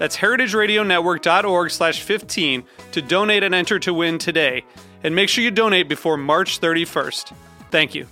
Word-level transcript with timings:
That's 0.00 0.16
heritageradionetwork.org 0.16 1.70
slash 1.70 2.00
15 2.00 2.64
to 2.92 3.02
donate 3.02 3.42
and 3.42 3.54
enter 3.54 3.78
to 3.80 3.92
win 3.92 4.16
today. 4.16 4.64
And 5.04 5.14
make 5.14 5.28
sure 5.28 5.44
you 5.44 5.50
donate 5.50 5.90
before 5.90 6.16
March 6.16 6.58
31st. 6.58 7.34
Thank 7.70 7.94
you. 7.94 8.06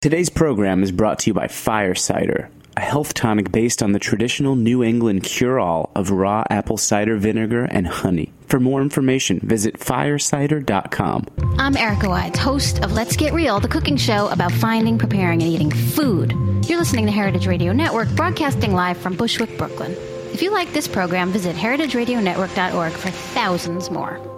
Today's 0.00 0.28
program 0.28 0.82
is 0.82 0.90
brought 0.90 1.20
to 1.20 1.30
you 1.30 1.34
by 1.34 1.46
Fire 1.46 1.94
Cider, 1.94 2.50
a 2.76 2.80
health 2.80 3.14
tonic 3.14 3.50
based 3.50 3.82
on 3.82 3.92
the 3.92 3.98
traditional 3.98 4.56
New 4.56 4.82
England 4.82 5.22
cure 5.22 5.58
all 5.58 5.90
of 5.94 6.10
raw 6.10 6.44
apple 6.50 6.76
cider 6.76 7.16
vinegar 7.16 7.64
and 7.64 7.86
honey. 7.86 8.32
For 8.48 8.60
more 8.60 8.82
information, 8.82 9.40
visit 9.40 9.78
firecider.com. 9.78 11.26
I'm 11.58 11.76
Erica 11.76 12.08
Wides, 12.08 12.38
host 12.38 12.82
of 12.84 12.92
Let's 12.92 13.16
Get 13.16 13.32
Real, 13.32 13.58
the 13.60 13.68
cooking 13.68 13.96
show 13.96 14.28
about 14.28 14.52
finding, 14.52 14.98
preparing, 14.98 15.42
and 15.42 15.50
eating 15.50 15.70
food. 15.70 16.32
You're 16.68 16.78
listening 16.78 17.06
to 17.06 17.12
Heritage 17.12 17.46
Radio 17.46 17.72
Network, 17.72 18.08
broadcasting 18.10 18.72
live 18.72 18.98
from 18.98 19.16
Bushwick, 19.16 19.56
Brooklyn. 19.58 19.92
If 20.32 20.42
you 20.42 20.52
like 20.52 20.72
this 20.72 20.86
program, 20.86 21.32
visit 21.32 21.56
heritageradionetwork.org 21.56 22.92
for 22.92 23.10
thousands 23.10 23.90
more. 23.90 24.35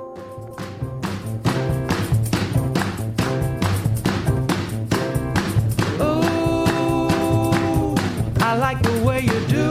Like 8.68 8.82
the 8.82 9.02
way 9.02 9.20
you 9.20 9.46
do. 9.46 9.70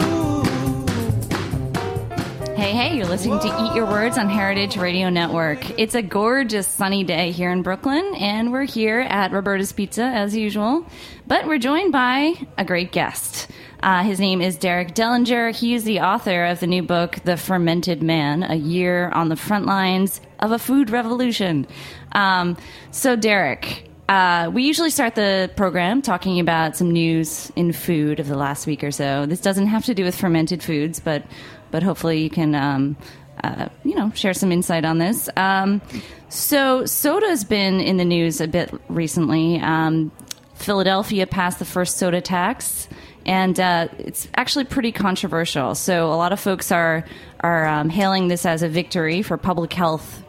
Hey, 2.55 2.71
hey, 2.71 2.97
you're 2.97 3.05
listening 3.05 3.37
to 3.41 3.45
Eat 3.45 3.75
Your 3.75 3.85
Words 3.85 4.17
on 4.17 4.27
Heritage 4.27 4.75
Radio 4.75 5.11
Network. 5.11 5.79
It's 5.79 5.93
a 5.93 6.01
gorgeous 6.01 6.65
sunny 6.65 7.03
day 7.03 7.29
here 7.29 7.51
in 7.51 7.61
Brooklyn, 7.61 8.15
and 8.15 8.51
we're 8.51 8.63
here 8.63 9.01
at 9.01 9.31
Roberta's 9.31 9.71
Pizza 9.71 10.01
as 10.01 10.35
usual. 10.35 10.83
But 11.27 11.45
we're 11.45 11.59
joined 11.59 11.91
by 11.91 12.33
a 12.57 12.65
great 12.65 12.91
guest. 12.91 13.51
Uh, 13.83 14.01
his 14.01 14.19
name 14.19 14.41
is 14.41 14.57
Derek 14.57 14.95
Dellinger. 14.95 15.55
He 15.55 15.75
is 15.75 15.83
the 15.83 15.99
author 15.99 16.45
of 16.45 16.59
the 16.59 16.65
new 16.65 16.81
book, 16.81 17.17
The 17.23 17.37
Fermented 17.37 18.01
Man 18.01 18.41
A 18.41 18.55
Year 18.55 19.09
on 19.09 19.29
the 19.29 19.35
Front 19.35 19.67
Lines 19.67 20.21
of 20.39 20.51
a 20.51 20.57
Food 20.57 20.89
Revolution. 20.89 21.67
Um, 22.13 22.57
so, 22.89 23.15
Derek, 23.15 23.86
uh, 24.09 24.50
we 24.53 24.63
usually 24.63 24.89
start 24.89 25.16
the 25.16 25.52
program 25.55 26.02
talking 26.02 26.39
about 26.39 26.77
some 26.77 26.92
news 26.92 27.52
in 27.55 27.73
food 27.73 28.20
of 28.20 28.27
the 28.27 28.37
last 28.37 28.65
week 28.65 28.83
or 28.83 28.92
so. 28.92 29.26
This 29.26 29.42
doesn't 29.42 29.67
have 29.67 29.86
to 29.86 29.93
do 29.93 30.05
with 30.05 30.15
fermented 30.15 30.64
foods, 30.64 30.99
but 30.99 31.23
but 31.71 31.83
hopefully 31.83 32.21
you 32.21 32.30
can 32.30 32.55
um, 32.55 32.95
uh, 33.43 33.67
you 33.83 33.95
know 33.95 34.11
share 34.11 34.33
some 34.33 34.52
insight 34.52 34.86
on 34.86 34.98
this. 34.98 35.30
Um, 35.36 35.81
so 36.30 36.86
soda 36.86 37.27
has 37.27 37.43
been 37.43 37.81
in 37.81 37.98
the 37.98 38.05
news 38.05 38.39
a 38.39 38.48
bit 38.48 38.73
recently. 38.87 39.59
Um, 39.59 40.11
Philadelphia 40.55 41.27
passed 41.27 41.60
the 41.60 41.65
first 41.65 41.98
soda 41.98 42.21
tax, 42.21 42.87
and 43.26 43.60
uh, 43.60 43.89
it's 43.99 44.30
actually 44.36 44.65
pretty 44.65 44.93
controversial. 44.93 45.76
So 45.76 46.08
a 46.08 46.15
lot 46.15 46.31
of 46.31 46.39
folks 46.39 46.71
are 46.71 47.04
are 47.42 47.67
um, 47.67 47.89
hailing 47.89 48.30
this 48.30 48.45
as 48.45 48.64
a 48.64 48.70
victory 48.70 49.21
for 49.21 49.37
public 49.37 49.73
health. 49.73 50.23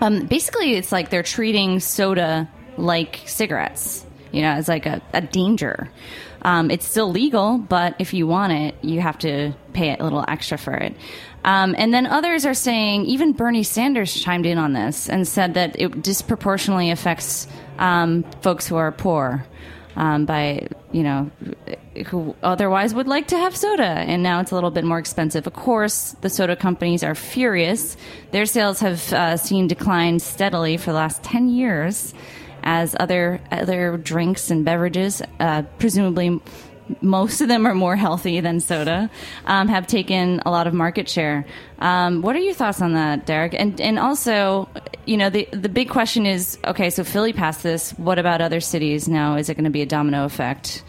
Um, 0.00 0.26
basically, 0.26 0.76
it's 0.76 0.92
like 0.92 1.10
they're 1.10 1.24
treating 1.24 1.80
soda 1.80 2.48
like 2.80 3.20
cigarettes. 3.26 4.04
You 4.32 4.42
know, 4.42 4.56
it's 4.56 4.68
like 4.68 4.86
a, 4.86 5.02
a 5.12 5.20
danger. 5.20 5.90
Um, 6.42 6.70
it's 6.70 6.86
still 6.86 7.10
legal, 7.10 7.58
but 7.58 7.96
if 7.98 8.14
you 8.14 8.26
want 8.26 8.52
it, 8.52 8.74
you 8.82 9.00
have 9.00 9.18
to 9.18 9.52
pay 9.72 9.96
a 9.96 10.02
little 10.02 10.24
extra 10.26 10.56
for 10.56 10.74
it. 10.74 10.94
Um, 11.44 11.74
and 11.76 11.92
then 11.92 12.06
others 12.06 12.46
are 12.46 12.54
saying, 12.54 13.06
even 13.06 13.32
Bernie 13.32 13.62
Sanders 13.62 14.14
chimed 14.14 14.46
in 14.46 14.58
on 14.58 14.72
this 14.72 15.08
and 15.08 15.26
said 15.26 15.54
that 15.54 15.76
it 15.78 16.02
disproportionately 16.02 16.90
affects 16.90 17.46
um, 17.78 18.24
folks 18.42 18.66
who 18.66 18.76
are 18.76 18.92
poor 18.92 19.44
um, 19.96 20.26
by, 20.26 20.68
you 20.92 21.02
know, 21.02 21.30
who 22.06 22.36
otherwise 22.42 22.94
would 22.94 23.08
like 23.08 23.28
to 23.28 23.36
have 23.36 23.56
soda. 23.56 23.82
And 23.82 24.22
now 24.22 24.40
it's 24.40 24.50
a 24.50 24.54
little 24.54 24.70
bit 24.70 24.84
more 24.84 24.98
expensive. 24.98 25.46
Of 25.46 25.54
course, 25.54 26.12
the 26.20 26.30
soda 26.30 26.56
companies 26.56 27.02
are 27.02 27.14
furious. 27.14 27.96
Their 28.30 28.46
sales 28.46 28.80
have 28.80 29.12
uh, 29.12 29.36
seen 29.36 29.66
decline 29.66 30.20
steadily 30.20 30.76
for 30.76 30.92
the 30.92 30.98
last 30.98 31.22
10 31.22 31.48
years 31.48 32.14
as 32.62 32.96
other 32.98 33.40
other 33.50 33.96
drinks 33.96 34.50
and 34.50 34.64
beverages, 34.64 35.22
uh, 35.38 35.62
presumably 35.78 36.40
most 37.00 37.40
of 37.40 37.48
them 37.48 37.66
are 37.66 37.74
more 37.74 37.96
healthy 37.96 38.40
than 38.40 38.60
soda, 38.60 39.10
um, 39.46 39.68
have 39.68 39.86
taken 39.86 40.40
a 40.44 40.50
lot 40.50 40.66
of 40.66 40.74
market 40.74 41.08
share. 41.08 41.46
Um, 41.78 42.22
what 42.22 42.34
are 42.36 42.40
your 42.40 42.54
thoughts 42.54 42.82
on 42.82 42.94
that, 42.94 43.26
Derek? 43.26 43.54
And 43.54 43.80
and 43.80 43.98
also, 43.98 44.68
you 45.06 45.16
know, 45.16 45.30
the 45.30 45.48
the 45.52 45.68
big 45.68 45.88
question 45.88 46.26
is, 46.26 46.58
okay, 46.64 46.90
so 46.90 47.04
Philly 47.04 47.32
passed 47.32 47.62
this. 47.62 47.92
What 47.92 48.18
about 48.18 48.40
other 48.40 48.60
cities 48.60 49.08
now? 49.08 49.36
Is 49.36 49.48
it 49.48 49.54
going 49.54 49.64
to 49.64 49.70
be 49.70 49.82
a 49.82 49.86
domino 49.86 50.24
effect? 50.24 50.82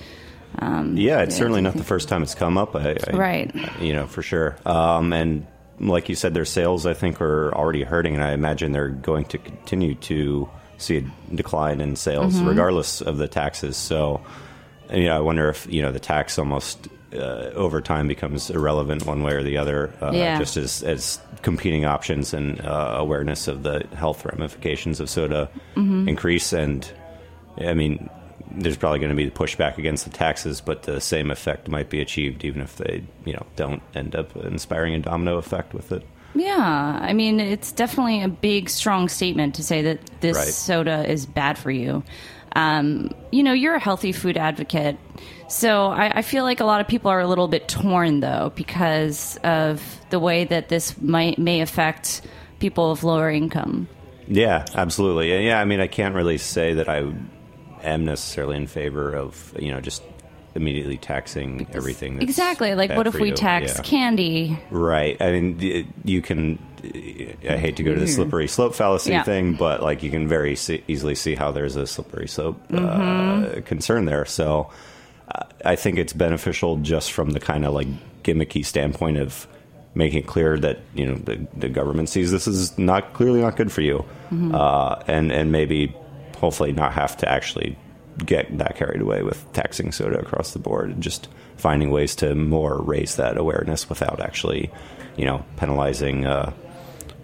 Um, 0.60 0.98
yeah, 0.98 1.22
it's 1.22 1.36
certainly 1.36 1.62
not 1.62 1.76
the 1.76 1.84
first 1.84 2.10
time 2.10 2.24
it's 2.24 2.36
come 2.36 2.58
up. 2.58 2.76
I, 2.76 2.98
I, 3.08 3.16
right. 3.16 3.82
You 3.82 3.94
know, 3.94 4.08
for 4.08 4.22
sure. 4.22 4.58
Um, 4.66 5.14
and 5.14 5.48
like 5.80 6.10
you 6.10 6.16
said, 6.16 6.34
their 6.34 6.46
sales, 6.46 6.86
I 6.86 6.94
think, 6.94 7.22
are 7.22 7.56
already 7.56 7.84
hurting, 7.84 8.16
and 8.16 8.24
I 8.24 8.34
imagine 8.34 8.72
they're 8.72 8.90
going 8.90 9.26
to 9.26 9.38
continue 9.38 9.96
to 9.96 10.50
see 10.82 10.98
a 10.98 11.36
decline 11.36 11.82
in 11.82 11.96
sales, 11.96 12.36
Mm-hmm. 12.36 12.48
regardless 12.48 13.02
of 13.02 13.18
the 13.18 13.28
taxes. 13.28 13.78
So, 13.78 14.22
you 14.92 15.06
know, 15.06 15.16
I 15.18 15.20
wonder 15.20 15.50
if 15.50 15.68
you 15.72 15.82
know 15.82 15.92
the 15.92 16.00
tax 16.00 16.38
almost 16.40 16.88
uh, 17.14 17.52
over 17.56 17.82
time 17.82 18.08
becomes 18.08 18.50
irrelevant 18.50 19.06
one 19.06 19.22
way 19.24 19.34
or 19.34 19.44
the 19.44 19.58
other, 19.58 19.94
uh, 20.02 20.12
Yeah. 20.14 20.38
just 20.40 20.58
as 20.58 20.84
as 20.84 21.20
competing 21.42 21.86
options 21.86 22.34
and 22.34 22.60
uh, 22.62 22.96
awareness 22.98 23.48
of 23.48 23.64
the 23.64 23.86
health 23.96 24.26
ramifications 24.26 25.00
of 25.00 25.10
soda 25.10 25.50
Mm-hmm. 25.76 26.08
increase. 26.10 26.54
And 26.54 26.90
I 27.58 27.74
mean, 27.74 28.10
there's 28.52 28.78
probably 28.78 29.00
going 29.00 29.10
to 29.10 29.16
be 29.16 29.30
pushback 29.30 29.78
against 29.78 30.04
the 30.06 30.12
taxes, 30.12 30.62
but 30.62 30.84
the 30.84 31.00
same 31.02 31.32
effect 31.32 31.68
might 31.70 31.90
be 31.90 32.02
achieved 32.02 32.44
even 32.44 32.62
if 32.62 32.76
they, 32.78 33.04
you 33.26 33.34
know, 33.34 33.46
don't 33.56 33.82
end 33.96 34.16
up 34.16 34.36
inspiring 34.36 34.94
a 34.94 35.00
domino 35.00 35.38
effect 35.38 35.74
with 35.74 35.92
it. 35.92 36.06
Yeah, 36.34 37.00
I 37.02 37.14
mean, 37.14 37.40
it's 37.40 37.72
definitely 37.72 38.24
a 38.24 38.28
big, 38.30 38.70
strong 38.70 39.10
statement 39.10 39.56
to 39.56 39.64
say 39.64 39.82
that 39.84 40.00
this 40.22 40.38
Right. 40.38 40.48
soda 40.48 41.10
is 41.10 41.26
bad 41.26 41.58
for 41.58 41.72
you. 41.72 42.04
Um, 42.56 43.12
you 43.32 43.44
know, 43.44 43.54
you're 43.54 43.76
a 43.76 43.80
healthy 43.80 44.12
food 44.12 44.38
advocate. 44.38 44.98
So 45.48 45.88
I, 45.88 46.20
I 46.20 46.22
feel 46.22 46.44
like 46.44 46.60
a 46.60 46.66
lot 46.66 46.82
of 46.82 46.88
people 46.88 47.12
are 47.12 47.20
a 47.20 47.28
little 47.28 47.48
bit 47.48 47.68
torn, 47.68 48.20
though, 48.22 48.52
because 48.56 49.38
of 49.44 49.82
the 50.10 50.20
way 50.20 50.46
that 50.46 50.70
this 50.70 51.00
might 51.02 51.38
may 51.38 51.62
affect 51.62 52.22
people 52.60 52.92
of 52.92 53.04
lower 53.04 53.30
income. 53.30 53.88
Yeah, 54.28 54.66
absolutely. 54.76 55.46
Yeah, 55.46 55.60
I 55.60 55.66
mean, 55.66 55.82
I 55.82 55.88
can't 55.88 56.16
really 56.16 56.38
say 56.38 56.76
that 56.76 56.88
I 56.88 57.12
am 57.84 58.06
necessarily 58.06 58.56
in 58.58 58.68
favor 58.68 59.14
of 59.14 59.54
you 59.60 59.72
know 59.72 59.82
just 59.82 60.04
immediately 60.56 60.98
taxing 60.98 61.68
everything. 61.74 62.16
That's 62.16 62.24
exactly. 62.26 62.76
Like, 62.76 62.92
what 62.92 63.08
if 63.08 63.14
we 63.16 63.32
tax 63.32 63.76
Yeah. 63.76 63.82
candy? 63.84 64.60
Right. 64.70 65.16
I 65.22 65.32
mean, 65.32 65.94
you 66.04 66.22
can. 66.22 66.60
I 66.84 67.58
hate 67.58 67.78
to 67.78 67.84
go 67.84 67.94
to 67.94 68.00
the 68.00 68.08
slippery 68.08 68.48
slope 68.48 68.74
fallacy 68.74 69.12
Mm-hmm. 69.12 69.18
Yeah. 69.18 69.24
thing, 69.24 69.54
but 69.54 69.84
like 69.84 70.02
you 70.04 70.10
can 70.10 70.28
very 70.28 70.56
see, 70.56 70.84
easily 70.88 71.14
see 71.16 71.36
how 71.36 71.52
there's 71.52 71.76
a 71.76 71.86
slippery 71.86 72.28
slope 72.28 72.60
uh, 72.72 72.76
Mm-hmm. 72.78 73.62
concern 73.62 74.06
there. 74.06 74.26
So 74.26 74.72
uh, 75.34 75.44
I 75.64 75.76
think 75.76 76.00
it's 76.00 76.14
beneficial 76.14 76.78
just 76.78 77.12
from 77.12 77.32
the 77.32 77.40
kind 77.40 77.66
of 77.66 77.74
like 77.74 77.88
gimmicky 78.24 78.66
standpoint 78.66 79.18
of 79.18 79.48
making 79.94 80.20
it 80.24 80.28
clear 80.28 80.58
that 80.58 80.80
you 80.96 81.06
know 81.06 81.16
the, 81.16 81.46
the 81.56 81.70
government 81.70 82.10
sees 82.10 82.32
this 82.32 82.48
is 82.48 82.76
not 82.80 83.14
clearly 83.14 83.42
not 83.42 83.58
good 83.58 83.72
for 83.72 83.82
you, 83.82 84.04
Mm-hmm. 84.32 84.56
uh, 84.56 84.96
and 85.08 85.32
and 85.32 85.52
maybe 85.52 85.96
hopefully 86.38 86.72
not 86.74 86.94
have 86.94 87.16
to 87.18 87.30
actually 87.30 87.78
get 88.18 88.58
that 88.58 88.76
carried 88.76 89.02
away 89.02 89.24
with 89.24 89.52
taxing 89.54 89.92
soda 89.92 90.20
across 90.20 90.54
the 90.54 90.60
board 90.60 90.90
and 90.90 91.04
just 91.04 91.28
finding 91.58 91.92
ways 91.92 92.16
to 92.16 92.36
more 92.36 92.82
raise 92.82 93.16
that 93.16 93.38
awareness 93.38 93.88
without 93.90 94.20
actually, 94.20 94.72
you 95.18 95.26
know, 95.26 95.46
penalizing 95.58 96.26
uh, 96.26 96.52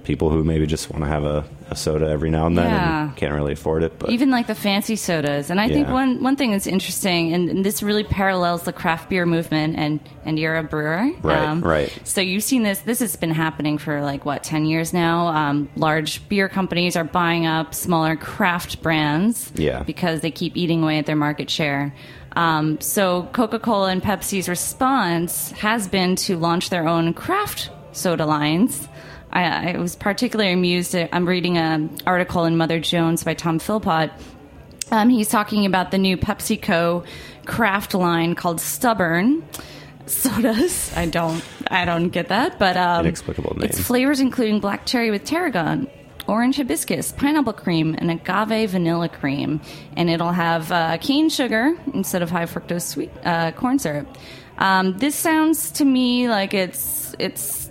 people 0.03 0.29
who 0.29 0.43
maybe 0.43 0.65
just 0.65 0.89
want 0.89 1.03
to 1.03 1.09
have 1.09 1.23
a, 1.23 1.45
a 1.69 1.75
soda 1.75 2.07
every 2.07 2.29
now 2.29 2.45
and 2.47 2.57
then 2.57 2.65
Yeah. 2.69 3.03
and 3.03 3.15
can't 3.15 3.33
really 3.33 3.53
afford 3.53 3.83
it. 3.83 3.99
But 3.99 4.09
even 4.09 4.29
like 4.31 4.47
the 4.47 4.55
fancy 4.55 4.95
sodas. 4.95 5.49
And 5.49 5.59
I 5.59 5.67
think 5.67 5.87
one 5.89 6.23
one 6.23 6.35
thing 6.35 6.51
that's 6.51 6.67
interesting, 6.67 7.33
and, 7.33 7.49
and 7.49 7.65
this 7.65 7.83
really 7.83 8.03
parallels 8.03 8.63
the 8.63 8.73
craft 8.73 9.09
beer 9.09 9.25
movement, 9.25 9.75
and 9.77 9.99
and 10.25 10.39
you're 10.39 10.55
a 10.57 10.63
brewer, 10.63 10.97
Um, 10.99 11.13
Right, 11.23 11.61
right. 11.63 11.99
So 12.03 12.21
you've 12.21 12.43
seen 12.43 12.63
this. 12.63 12.79
This 12.79 12.99
has 12.99 13.15
been 13.15 13.31
happening 13.31 13.77
for 13.77 14.01
like 14.01 14.25
what 14.25 14.43
ten 14.43 14.65
years 14.65 14.93
now. 14.93 15.27
Um, 15.27 15.69
large 15.75 16.27
beer 16.29 16.47
companies 16.49 16.95
are 16.95 17.03
buying 17.03 17.45
up 17.45 17.73
smaller 17.73 18.15
craft 18.15 18.81
brands, 18.81 19.51
Yeah. 19.55 19.83
because 19.83 20.21
they 20.21 20.31
keep 20.31 20.55
eating 20.57 20.83
away 20.83 20.97
at 20.99 21.05
their 21.05 21.15
market 21.15 21.49
share. 21.49 21.93
Um, 22.35 22.79
so 22.81 23.27
Coca 23.33 23.57
Cola 23.59 23.89
and 23.89 24.01
Pepsi's 24.01 24.47
response 24.47 25.51
has 25.53 25.87
been 25.87 26.15
to 26.17 26.37
launch 26.37 26.69
their 26.69 26.87
own 26.87 27.13
craft 27.13 27.71
soda 27.93 28.25
lines. 28.25 28.87
I, 29.31 29.73
I 29.73 29.77
was 29.77 29.95
particularly 29.95 30.51
amused. 30.51 30.95
I'm 30.95 31.27
reading 31.27 31.57
an 31.57 31.97
article 32.05 32.45
in 32.45 32.57
Mother 32.57 32.79
Jones 32.79 33.23
by 33.23 33.33
Tom 33.33 33.59
Philpott. 33.59 34.11
Um, 34.91 35.09
he's 35.09 35.29
talking 35.29 35.65
about 35.65 35.91
the 35.91 35.97
new 35.97 36.17
PepsiCo 36.17 37.05
craft 37.45 37.93
line 37.93 38.35
called 38.35 38.61
Stubborn 38.61 39.43
sodas. 40.05 40.95
I 40.95 41.05
don't, 41.07 41.43
I 41.69 41.85
don't 41.85 42.09
get 42.09 42.29
that, 42.29 42.57
but 42.57 42.77
um, 42.77 43.05
Inexplicable 43.05 43.55
name. 43.57 43.69
It's 43.69 43.81
flavors 43.81 44.19
including 44.19 44.59
black 44.59 44.85
cherry 44.85 45.11
with 45.11 45.25
tarragon, 45.25 45.89
orange 46.27 46.55
hibiscus, 46.55 47.11
pineapple 47.11 47.53
cream, 47.53 47.95
and 47.97 48.09
agave 48.09 48.69
vanilla 48.71 49.09
cream, 49.09 49.59
and 49.97 50.09
it'll 50.09 50.31
have 50.31 50.71
uh, 50.71 50.97
cane 50.99 51.29
sugar 51.29 51.77
instead 51.93 52.21
of 52.21 52.31
high 52.31 52.45
fructose 52.45 52.83
sweet 52.83 53.11
uh, 53.25 53.51
corn 53.51 53.79
syrup. 53.79 54.07
Um, 54.57 54.97
this 54.97 55.15
sounds 55.15 55.71
to 55.71 55.85
me 55.85 56.29
like 56.29 56.53
it's 56.53 57.13
it's. 57.19 57.69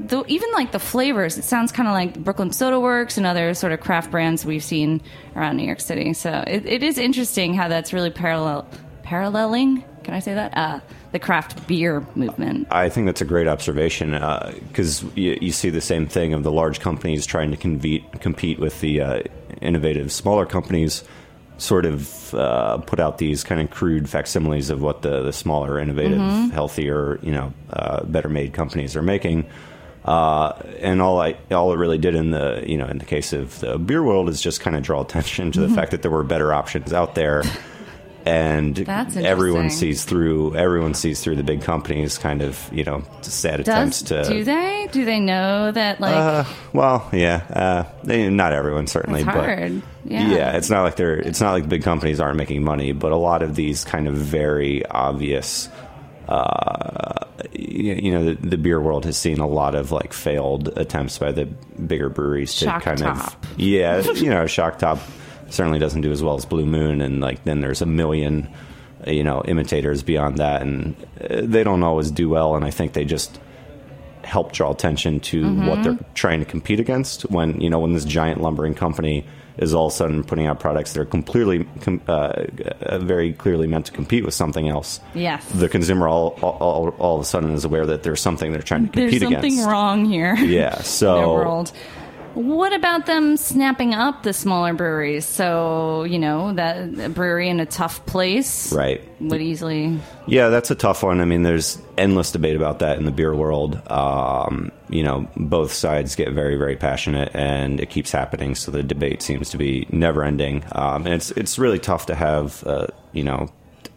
Uh, 0.00 0.06
though 0.06 0.24
even 0.28 0.50
like 0.52 0.72
the 0.72 0.78
flavors, 0.78 1.38
it 1.38 1.44
sounds 1.44 1.72
kind 1.72 1.88
of 1.88 1.94
like 1.94 2.22
Brooklyn 2.22 2.52
Soda 2.52 2.80
Works 2.80 3.16
and 3.16 3.26
other 3.26 3.54
sort 3.54 3.72
of 3.72 3.80
craft 3.80 4.10
brands 4.10 4.44
we've 4.44 4.64
seen 4.64 5.00
around 5.36 5.56
New 5.56 5.64
York 5.64 5.80
City. 5.80 6.12
So 6.12 6.44
it, 6.46 6.66
it 6.66 6.82
is 6.82 6.98
interesting 6.98 7.54
how 7.54 7.68
that's 7.68 7.92
really 7.92 8.10
parallel 8.10 8.66
paralleling. 9.02 9.84
Can 10.04 10.14
I 10.14 10.20
say 10.20 10.34
that? 10.34 10.56
Uh, 10.56 10.80
the 11.12 11.18
craft 11.18 11.66
beer 11.66 12.06
movement. 12.14 12.68
I 12.70 12.88
think 12.88 13.06
that's 13.06 13.20
a 13.20 13.24
great 13.24 13.48
observation 13.48 14.12
because 14.68 15.02
you, 15.16 15.36
you 15.40 15.52
see 15.52 15.70
the 15.70 15.80
same 15.80 16.06
thing 16.06 16.32
of 16.34 16.42
the 16.42 16.52
large 16.52 16.80
companies 16.80 17.26
trying 17.26 17.50
to 17.50 17.56
compete 17.56 18.58
with 18.58 18.80
the 18.80 19.00
uh, 19.00 19.22
innovative 19.60 20.12
smaller 20.12 20.46
companies. 20.46 21.04
Sort 21.58 21.84
of 21.84 22.32
uh, 22.32 22.78
put 22.78 23.00
out 23.00 23.18
these 23.18 23.44
kind 23.44 23.60
of 23.60 23.70
crude 23.70 24.08
facsimiles 24.08 24.70
of 24.70 24.80
what 24.80 25.02
the, 25.02 25.22
the 25.22 25.32
smaller, 25.32 25.78
innovative, 25.78 26.52
healthier, 26.52 27.18
you 27.22 27.32
know, 27.32 27.52
uh, 27.68 28.02
better 28.04 28.30
made 28.30 28.54
companies 28.54 28.96
are 28.96 29.02
making. 29.02 29.44
Uh, 30.04 30.52
and 30.80 31.02
all 31.02 31.20
I 31.20 31.36
all 31.50 31.72
it 31.72 31.76
really 31.76 31.98
did 31.98 32.14
in 32.14 32.30
the 32.30 32.64
you 32.66 32.78
know 32.78 32.86
in 32.86 32.98
the 32.98 33.04
case 33.04 33.32
of 33.34 33.60
the 33.60 33.78
beer 33.78 34.02
world 34.02 34.28
is 34.30 34.40
just 34.40 34.60
kind 34.60 34.74
of 34.74 34.82
draw 34.82 35.02
attention 35.02 35.52
to 35.52 35.60
the 35.60 35.68
fact 35.68 35.90
that 35.90 36.00
there 36.02 36.10
were 36.10 36.24
better 36.24 36.54
options 36.54 36.94
out 36.94 37.14
there, 37.14 37.42
and 38.24 38.88
everyone 38.88 39.68
sees 39.68 40.04
through 40.04 40.56
everyone 40.56 40.94
sees 40.94 41.20
through 41.20 41.36
the 41.36 41.42
big 41.42 41.60
companies 41.62 42.16
kind 42.16 42.40
of 42.40 42.68
you 42.72 42.82
know 42.82 43.02
sad 43.20 43.60
attempts 43.60 44.02
to 44.02 44.24
do 44.24 44.42
they? 44.42 44.88
Do 44.90 45.04
they 45.04 45.20
know 45.20 45.70
that 45.70 46.00
like 46.00 46.14
uh, 46.14 46.44
well 46.72 47.06
yeah 47.12 47.44
uh, 47.50 47.84
they, 48.02 48.30
not 48.30 48.54
everyone 48.54 48.86
certainly 48.86 49.22
but 49.22 49.34
hard? 49.34 49.82
Yeah. 50.04 50.56
it's 50.56 50.70
not 50.70 50.82
like 50.82 50.96
they're 50.96 51.18
it's 51.18 51.42
not 51.42 51.52
like 51.52 51.68
big 51.68 51.82
companies 51.82 52.20
aren't 52.20 52.38
making 52.38 52.64
money 52.64 52.92
but 52.92 53.12
a 53.12 53.16
lot 53.16 53.42
of 53.42 53.54
these 53.54 53.84
kind 53.84 54.08
of 54.08 54.14
very 54.14 54.84
obvious 54.86 55.68
uh, 56.30 57.26
you, 57.52 57.94
you 57.94 58.12
know 58.12 58.24
the, 58.24 58.34
the 58.48 58.56
beer 58.58 58.80
world 58.80 59.04
has 59.04 59.16
seen 59.16 59.38
a 59.38 59.46
lot 59.48 59.74
of 59.74 59.90
like 59.92 60.12
failed 60.12 60.68
attempts 60.76 61.18
by 61.18 61.32
the 61.32 61.46
bigger 61.46 62.08
breweries 62.08 62.54
to 62.56 62.66
Shock 62.66 62.82
kind 62.82 62.98
Top. 62.98 63.16
of 63.44 63.58
yeah 63.58 64.00
you 64.14 64.30
know 64.30 64.46
shock 64.46 64.78
top 64.78 64.98
certainly 65.48 65.78
doesn't 65.80 66.02
do 66.02 66.12
as 66.12 66.22
well 66.22 66.36
as 66.36 66.44
blue 66.44 66.66
moon 66.66 67.00
and 67.00 67.20
like 67.20 67.42
then 67.44 67.60
there's 67.60 67.82
a 67.82 67.86
million 67.86 68.48
you 69.06 69.24
know 69.24 69.42
imitators 69.46 70.02
beyond 70.02 70.38
that 70.38 70.62
and 70.62 70.94
uh, 71.28 71.40
they 71.42 71.64
don't 71.64 71.82
always 71.82 72.10
do 72.10 72.28
well 72.28 72.54
and 72.54 72.64
i 72.64 72.70
think 72.70 72.92
they 72.92 73.04
just 73.04 73.40
help 74.22 74.52
draw 74.52 74.70
attention 74.70 75.18
to 75.18 75.42
Mm-hmm. 75.42 75.66
what 75.66 75.82
they're 75.82 75.98
trying 76.14 76.38
to 76.40 76.44
compete 76.46 76.78
against 76.78 77.22
when 77.30 77.60
you 77.60 77.68
know 77.70 77.80
when 77.80 77.94
this 77.94 78.04
giant 78.04 78.40
lumbering 78.40 78.74
company 78.74 79.26
is 79.60 79.74
all 79.74 79.86
of 79.86 79.92
a 79.92 79.96
sudden 79.96 80.24
putting 80.24 80.46
out 80.46 80.58
products 80.58 80.92
that 80.92 81.00
are 81.00 81.04
completely 81.04 81.64
com- 81.82 82.00
uh, 82.08 82.44
uh, 82.82 82.98
very 82.98 83.32
clearly 83.32 83.66
meant 83.66 83.86
to 83.86 83.92
compete 83.92 84.24
with 84.24 84.34
something 84.34 84.68
else 84.68 85.00
Yes. 85.14 85.44
the 85.52 85.68
consumer 85.68 86.08
all, 86.08 86.38
all, 86.42 86.88
all, 86.98 87.14
of 87.16 87.22
a 87.22 87.24
sudden 87.24 87.50
is 87.52 87.64
aware 87.64 87.86
that 87.86 88.02
there's 88.02 88.20
something 88.20 88.52
they're 88.52 88.62
trying 88.62 88.86
to 88.86 88.92
compete 88.92 89.22
against. 89.22 89.30
There's 89.30 89.32
something 89.32 89.52
against 89.52 89.70
wrong 89.70 90.04
here. 90.04 90.34
yeah 90.36 90.76
in 90.78 90.84
so. 90.84 91.64
What 92.34 92.72
about 92.72 93.06
them 93.06 93.36
snapping 93.36 93.92
up 93.92 94.22
the 94.22 94.32
smaller 94.32 94.72
breweries? 94.72 95.26
So 95.26 96.04
you 96.04 96.18
know 96.18 96.52
that 96.52 96.98
a 96.98 97.08
brewery 97.08 97.48
in 97.48 97.60
a 97.60 97.66
tough 97.66 98.04
place, 98.06 98.72
right 98.72 99.02
Would 99.20 99.40
easily 99.40 99.98
Yeah, 100.26 100.48
that's 100.48 100.70
a 100.70 100.74
tough 100.74 101.02
one. 101.02 101.20
I 101.20 101.24
mean, 101.24 101.42
there's 101.42 101.80
endless 101.98 102.30
debate 102.30 102.56
about 102.56 102.78
that 102.78 102.98
in 102.98 103.04
the 103.04 103.10
beer 103.10 103.34
world. 103.34 103.80
Um, 103.90 104.70
you 104.88 105.02
know, 105.02 105.28
both 105.36 105.72
sides 105.72 106.14
get 106.14 106.32
very, 106.32 106.56
very 106.56 106.76
passionate, 106.76 107.30
and 107.34 107.80
it 107.80 107.90
keeps 107.90 108.12
happening. 108.12 108.54
So 108.54 108.70
the 108.70 108.82
debate 108.82 109.22
seems 109.22 109.50
to 109.50 109.58
be 109.58 109.86
never 109.90 110.22
ending, 110.22 110.64
um, 110.72 111.06
and 111.06 111.14
it's 111.14 111.30
it's 111.32 111.58
really 111.58 111.78
tough 111.78 112.06
to 112.06 112.14
have 112.14 112.64
uh, 112.66 112.86
you 113.12 113.24
know 113.24 113.50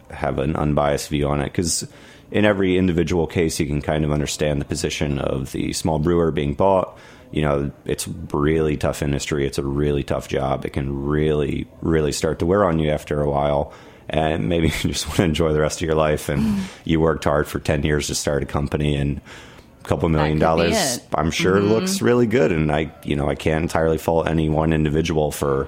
have 0.09 0.39
an 0.39 0.55
unbiased 0.55 1.09
view 1.09 1.27
on 1.27 1.39
it 1.39 1.45
because 1.45 1.87
in 2.33 2.45
every 2.45 2.79
individual 2.79 3.27
case, 3.27 3.59
you 3.59 3.67
can 3.67 3.79
kind 3.79 4.03
of 4.03 4.11
understand 4.11 4.59
the 4.59 4.65
position 4.65 5.19
of 5.19 5.51
the 5.51 5.71
small 5.71 5.99
brewer 5.99 6.31
being 6.31 6.55
bought. 6.55 6.97
You 7.33 7.41
know, 7.41 7.71
it's 7.83 8.07
really 8.31 8.77
tough 8.77 9.01
industry. 9.01 9.45
It's 9.45 9.57
a 9.57 9.63
really 9.63 10.03
tough 10.03 10.27
job. 10.27 10.65
It 10.65 10.71
can 10.73 11.05
really, 11.05 11.67
really 11.81 12.11
start 12.13 12.39
to 12.39 12.45
wear 12.45 12.63
on 12.63 12.79
you 12.79 12.91
after 12.91 13.21
a 13.21 13.29
while 13.29 13.73
and 14.09 14.49
maybe 14.49 14.67
you 14.83 14.91
just 14.91 15.07
want 15.07 15.17
to 15.17 15.23
enjoy 15.23 15.51
the 15.53 15.59
rest 15.61 15.81
of 15.81 15.85
your 15.85 15.95
life 15.95 16.29
and 16.29 16.59
you 16.85 16.99
worked 16.99 17.23
hard 17.23 17.47
for 17.47 17.59
10 17.59 17.83
years 17.83 18.07
to 18.07 18.15
start 18.15 18.43
a 18.43 18.45
company 18.45 18.95
and 18.95 19.21
a 19.81 19.87
couple 19.87 20.07
million 20.09 20.37
dollars. 20.39 20.73
Mm-hmm. 20.73 21.15
i'm 21.15 21.31
sure 21.31 21.59
looks 21.61 22.01
really 22.01 22.27
good 22.27 22.51
and 22.51 22.69
i 22.71 22.91
you 23.03 23.15
know 23.15 23.29
i 23.29 23.35
can't 23.35 23.63
entirely 23.63 23.97
fault 23.97 24.27
any 24.27 24.49
one 24.49 24.73
individual 24.73 25.31
for 25.31 25.67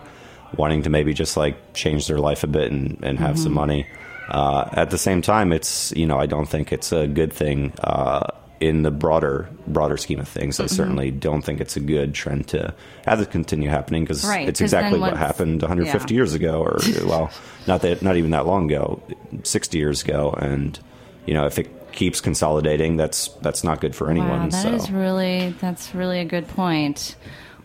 wanting 0.57 0.83
to 0.83 0.89
maybe 0.89 1.13
just 1.13 1.35
like 1.37 1.73
change 1.73 2.07
their 2.07 2.17
life 2.19 2.43
a 2.43 2.47
bit 2.47 2.71
and, 2.71 2.99
and 3.03 3.19
have 3.19 3.35
Mm-hmm. 3.35 3.43
some 3.43 3.53
money 3.53 3.87
uh, 4.29 4.69
at 4.73 4.89
the 4.89 4.97
same 4.97 5.21
time 5.21 5.51
it's 5.53 5.91
you 5.95 6.05
know 6.05 6.19
i 6.19 6.25
don't 6.25 6.47
think 6.47 6.71
it's 6.73 6.91
a 6.91 7.07
good 7.07 7.31
thing 7.33 7.73
uh, 7.83 8.27
in 8.59 8.83
the 8.83 8.91
broader 8.91 9.49
broader 9.67 9.97
scheme 9.97 10.19
of 10.19 10.27
things 10.27 10.55
Mm-hmm. 10.55 10.63
i 10.63 10.67
certainly 10.67 11.11
don't 11.11 11.41
think 11.41 11.59
it's 11.59 11.75
a 11.75 11.79
good 11.79 12.13
trend 12.13 12.47
to 12.49 12.73
have 13.05 13.19
it 13.21 13.31
continue 13.31 13.69
happening 13.69 14.03
because 14.03 14.23
Right, 14.25 14.47
it's 14.47 14.61
exactly 14.61 14.99
what 14.99 15.17
happened 15.17 15.61
150 15.61 16.13
yeah. 16.13 16.17
years 16.17 16.33
ago 16.33 16.61
or 16.61 16.79
well 17.05 17.31
not 17.67 17.81
that 17.81 18.01
not 18.01 18.15
even 18.17 18.31
that 18.31 18.45
long 18.45 18.71
ago 18.71 19.01
60 19.43 19.77
years 19.77 20.03
ago 20.03 20.31
and 20.37 20.79
you 21.25 21.33
know 21.33 21.45
if 21.45 21.59
it 21.59 21.91
keeps 21.91 22.21
consolidating 22.21 22.97
that's 22.97 23.29
that's 23.41 23.63
not 23.63 23.79
good 23.81 23.95
for 23.95 24.09
anyone 24.09 24.29
Wow, 24.43 24.49
that 24.49 24.73
is 24.73 24.85
so 24.85 24.93
really 24.93 25.55
that's 25.61 25.95
really 25.95 26.19
a 26.19 26.25
good 26.25 26.47
point. 26.49 27.15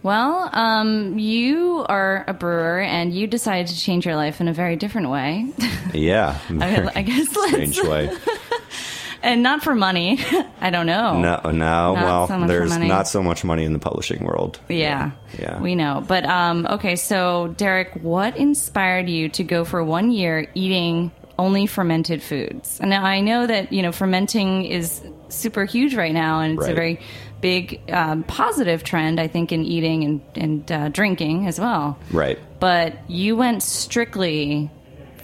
Well, 0.03 0.49
um, 0.55 1.19
you 1.19 1.85
are 1.87 2.25
a 2.27 2.33
brewer, 2.33 2.81
and 2.81 3.13
you 3.13 3.27
decided 3.27 3.67
to 3.67 3.79
change 3.79 4.07
your 4.07 4.17
life 4.17 4.41
in 4.41 4.49
a 4.49 4.53
very 4.55 4.77
different 4.77 5.11
way, 5.11 5.47
yeah 5.93 6.39
I, 6.49 6.91
I 6.95 7.03
guess. 7.03 7.37
Let's, 7.37 7.51
strange 7.53 7.83
way 7.83 8.17
and 9.23 9.43
not 9.43 9.63
for 9.63 9.75
money. 9.75 10.19
I 10.61 10.71
don't 10.71 10.87
know. 10.87 11.21
no 11.21 11.51
no 11.51 11.93
well 11.95 12.29
so 12.29 12.47
there's 12.47 12.77
not 12.77 13.09
so 13.09 13.23
much 13.23 13.45
money 13.45 13.65
in 13.65 13.73
the 13.73 13.79
publishing 13.79 14.25
world 14.25 14.61
Yeah, 14.69 15.13
yeah 15.39 15.61
we 15.61 15.75
know. 15.75 16.05
But 16.07 16.25
um, 16.27 16.67
okay, 16.67 16.97
so 16.97 17.55
Derek, 17.57 17.93
what 18.03 18.37
inspired 18.37 19.09
you 19.09 19.29
to 19.31 19.45
go 19.45 19.65
for 19.65 19.83
one 19.85 20.11
year 20.13 20.49
eating 20.55 21.13
only 21.39 21.67
fermented 21.67 22.23
foods? 22.23 22.79
And 22.81 22.91
now 22.91 23.05
I 23.05 23.21
know 23.21 23.47
that 23.47 23.73
you 23.73 23.83
know 23.83 23.93
fermenting 23.93 24.65
is 24.65 25.03
super 25.29 25.65
huge 25.65 25.95
right 25.95 26.13
now, 26.13 26.41
and 26.41 26.59
it's 26.59 26.69
a 26.69 26.75
very 26.75 27.01
big 27.41 27.81
um, 27.91 28.23
positive 28.25 28.85
trend, 28.85 29.19
I 29.19 29.27
think, 29.27 29.53
in 29.53 29.65
eating 29.65 30.05
and 30.05 30.21
and 30.35 30.73
uh, 30.73 30.89
drinking 30.91 31.47
as 31.47 31.59
well. 31.59 31.99
right 32.11 32.39
But 32.61 32.99
you 33.11 33.37
went 33.37 33.63
strictly 33.63 34.71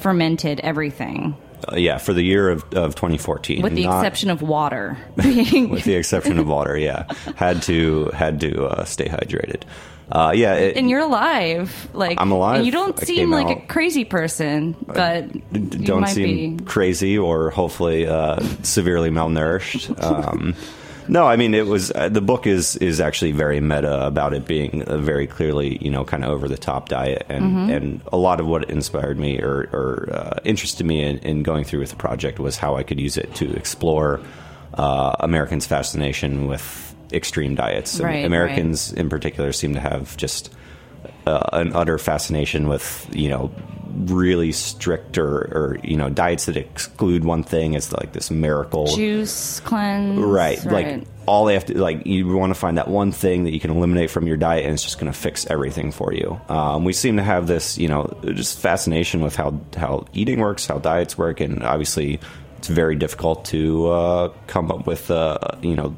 fermented 0.01 0.61
everything, 0.61 1.37
Uh, 1.73 1.77
yeah 1.77 1.99
for 1.99 2.13
the 2.13 2.23
year 2.23 2.51
of, 2.51 2.63
of 2.75 2.95
2014 2.95 3.63
with 3.63 3.75
the 3.75 3.85
not- 3.85 4.05
exception 4.05 4.31
of 4.31 4.43
water 4.43 4.99
with 5.17 5.85
the 5.85 5.95
exception 5.95 6.39
of 6.39 6.47
water 6.57 6.77
yeah 6.77 7.11
had 7.37 7.63
to 7.63 8.07
had 8.15 8.39
to 8.41 8.67
uh, 8.67 8.85
stay 8.85 9.07
hydrated 9.07 9.63
uh, 10.11 10.33
yeah 10.35 10.55
it, 10.55 10.77
and 10.77 10.89
you're 10.89 11.01
alive. 11.01 11.89
Like 11.93 12.21
I'm 12.21 12.31
alive. 12.31 12.59
and 12.59 12.67
you 12.67 12.71
don't 12.71 13.01
I 13.01 13.05
seem 13.05 13.31
like 13.33 13.59
a 13.59 13.67
crazy 13.67 14.05
person, 14.05 14.77
but 14.87 15.27
don't 15.85 16.07
seem 16.07 16.59
be. 16.59 16.65
crazy 16.65 17.19
or 17.19 17.51
hopefully 17.51 18.07
uh, 18.07 18.39
severely 18.63 19.11
malnourished. 19.11 20.01
Um, 20.01 20.55
no, 21.09 21.27
I 21.27 21.37
mean 21.37 21.55
it 21.55 21.67
was 21.67 21.91
uh, 21.93 22.09
the 22.09 22.21
book 22.21 22.47
is 22.47 22.77
is 22.77 23.01
actually 23.01 23.33
very 23.33 23.61
meta 23.61 24.07
about 24.07 24.35
it 24.35 24.47
being 24.47 24.85
a 24.87 24.99
very 24.99 25.27
clearly 25.27 25.79
you 25.81 25.91
know 25.91 26.05
kind 26.05 26.25
of 26.25 26.31
over 26.31 26.49
the 26.49 26.57
top 26.59 26.89
diet 26.89 27.27
and 27.29 27.47
Mm-hmm. 27.47 27.71
and 27.71 28.01
a 28.13 28.17
lot 28.17 28.41
of 28.41 28.47
what 28.47 28.69
inspired 28.71 29.19
me 29.19 29.41
or, 29.41 29.69
or 29.73 30.09
uh, 30.13 30.41
interested 30.45 30.85
me 30.85 31.03
in, 31.03 31.19
in 31.19 31.43
going 31.43 31.65
through 31.65 31.81
with 31.81 31.91
the 31.91 31.97
project 31.97 32.39
was 32.39 32.57
how 32.57 32.77
I 32.77 32.83
could 32.83 32.99
use 33.01 33.17
it 33.17 33.35
to 33.37 33.53
explore 33.55 34.21
uh, 34.75 35.15
Americans' 35.21 35.67
fascination 35.67 36.49
with 36.49 36.95
extreme 37.13 37.55
diets. 37.55 38.01
Right, 38.01 38.25
Americans, 38.25 38.93
in 38.93 39.09
particular, 39.09 39.53
seem 39.53 39.75
to 39.75 39.81
have 39.81 40.17
just 40.17 40.53
uh, 41.27 41.49
an 41.53 41.73
utter 41.75 41.99
fascination 41.99 42.69
with 42.69 43.09
you 43.13 43.29
know 43.29 43.53
really 43.97 44.53
strict 44.53 45.19
or, 45.19 45.37
or 45.37 45.79
you 45.83 45.97
know 45.97 46.11
diets 46.11 46.47
that 46.47 46.57
exclude 46.57 47.25
one 47.25 47.43
thing 47.43 47.75
as 47.77 47.93
like 47.93 48.13
this 48.13 48.31
miracle 48.31 48.87
Juice 48.95 49.61
cleanse. 49.61 50.19
right, 50.19 50.63
like 50.65 51.05
all 51.27 51.45
they 51.45 51.55
have 51.55 51.65
to 51.67 51.79
like 51.79 52.07
you 52.07 52.29
want 52.29 52.51
to 52.51 52.59
find 52.59 52.79
that 52.79 52.89
one 52.89 53.13
thing 53.13 53.45
that 53.45 53.53
you 53.53 53.61
can 53.61 53.71
eliminate 53.71 54.11
from 54.11 54.27
your 54.27 54.37
diet 54.37 54.65
and 54.65 54.75
it's 54.75 54.83
just 54.83 54.99
going 54.99 55.13
to 55.13 55.19
fix 55.19 55.47
everything 55.47 55.91
for 55.91 56.13
you 56.13 56.41
um, 56.49 56.85
we 56.85 56.93
seem 56.93 57.17
to 57.17 57.23
have 57.23 57.47
this 57.47 57.79
you 57.79 57.89
know 57.89 58.17
just 58.27 58.59
fascination 58.59 59.21
with 59.23 59.35
how 59.35 59.59
how 59.77 60.07
eating 60.13 60.39
works 60.39 60.67
how 60.67 60.79
diets 60.79 61.19
work 61.19 61.41
and 61.41 61.63
obviously 61.65 62.21
it's 62.59 62.69
very 62.69 62.97
difficult 62.97 63.45
to 63.45 63.89
uh, 63.89 64.29
come 64.47 64.71
up 64.71 64.87
with 64.87 65.11
uh, 65.11 65.39
you 65.63 65.75
know 65.75 65.97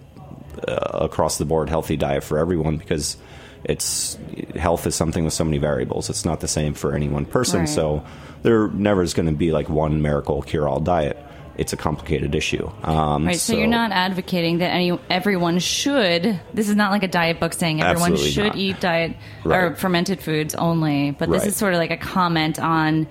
uh, 0.66 0.98
across 1.04 1.38
the 1.38 1.44
board 1.44 1.68
healthy 1.68 1.96
diet 1.96 2.24
for 2.24 2.38
everyone 2.38 2.76
because 2.76 3.16
it's 3.64 4.18
health 4.56 4.86
is 4.86 4.94
something 4.94 5.24
with 5.24 5.32
so 5.34 5.44
many 5.44 5.58
variables. 5.58 6.10
It's 6.10 6.24
not 6.24 6.40
the 6.40 6.48
same 6.48 6.74
for 6.74 6.94
any 6.94 7.08
one 7.08 7.24
person. 7.24 7.60
Right. 7.60 7.68
So 7.68 8.04
there 8.42 8.68
never 8.68 9.02
is 9.02 9.14
going 9.14 9.26
to 9.26 9.34
be 9.34 9.52
like 9.52 9.68
one 9.68 10.00
miracle 10.02 10.42
cure 10.42 10.68
all 10.68 10.80
diet. 10.80 11.16
It's 11.56 11.72
a 11.72 11.76
complicated 11.76 12.36
issue. 12.36 12.70
Um, 12.84 13.26
Right, 13.26 13.36
so, 13.36 13.56
you're 13.56 13.66
not 13.66 13.90
advocating 13.90 14.58
that 14.58 14.70
any 14.70 14.96
everyone 15.10 15.58
should. 15.58 16.40
This 16.54 16.68
is 16.68 16.76
not 16.76 16.92
like 16.92 17.02
a 17.02 17.08
diet 17.08 17.40
book 17.40 17.52
saying 17.52 17.82
everyone 17.82 18.16
should 18.16 18.46
not. 18.46 18.56
eat 18.56 18.78
diet 18.78 19.16
or 19.44 19.74
fermented 19.74 20.20
foods 20.20 20.54
only. 20.54 21.10
But 21.10 21.30
this 21.30 21.40
Right. 21.40 21.48
is 21.48 21.56
sort 21.56 21.74
of 21.74 21.80
like 21.80 21.90
a 21.90 21.96
comment 21.96 22.60
on 22.60 23.08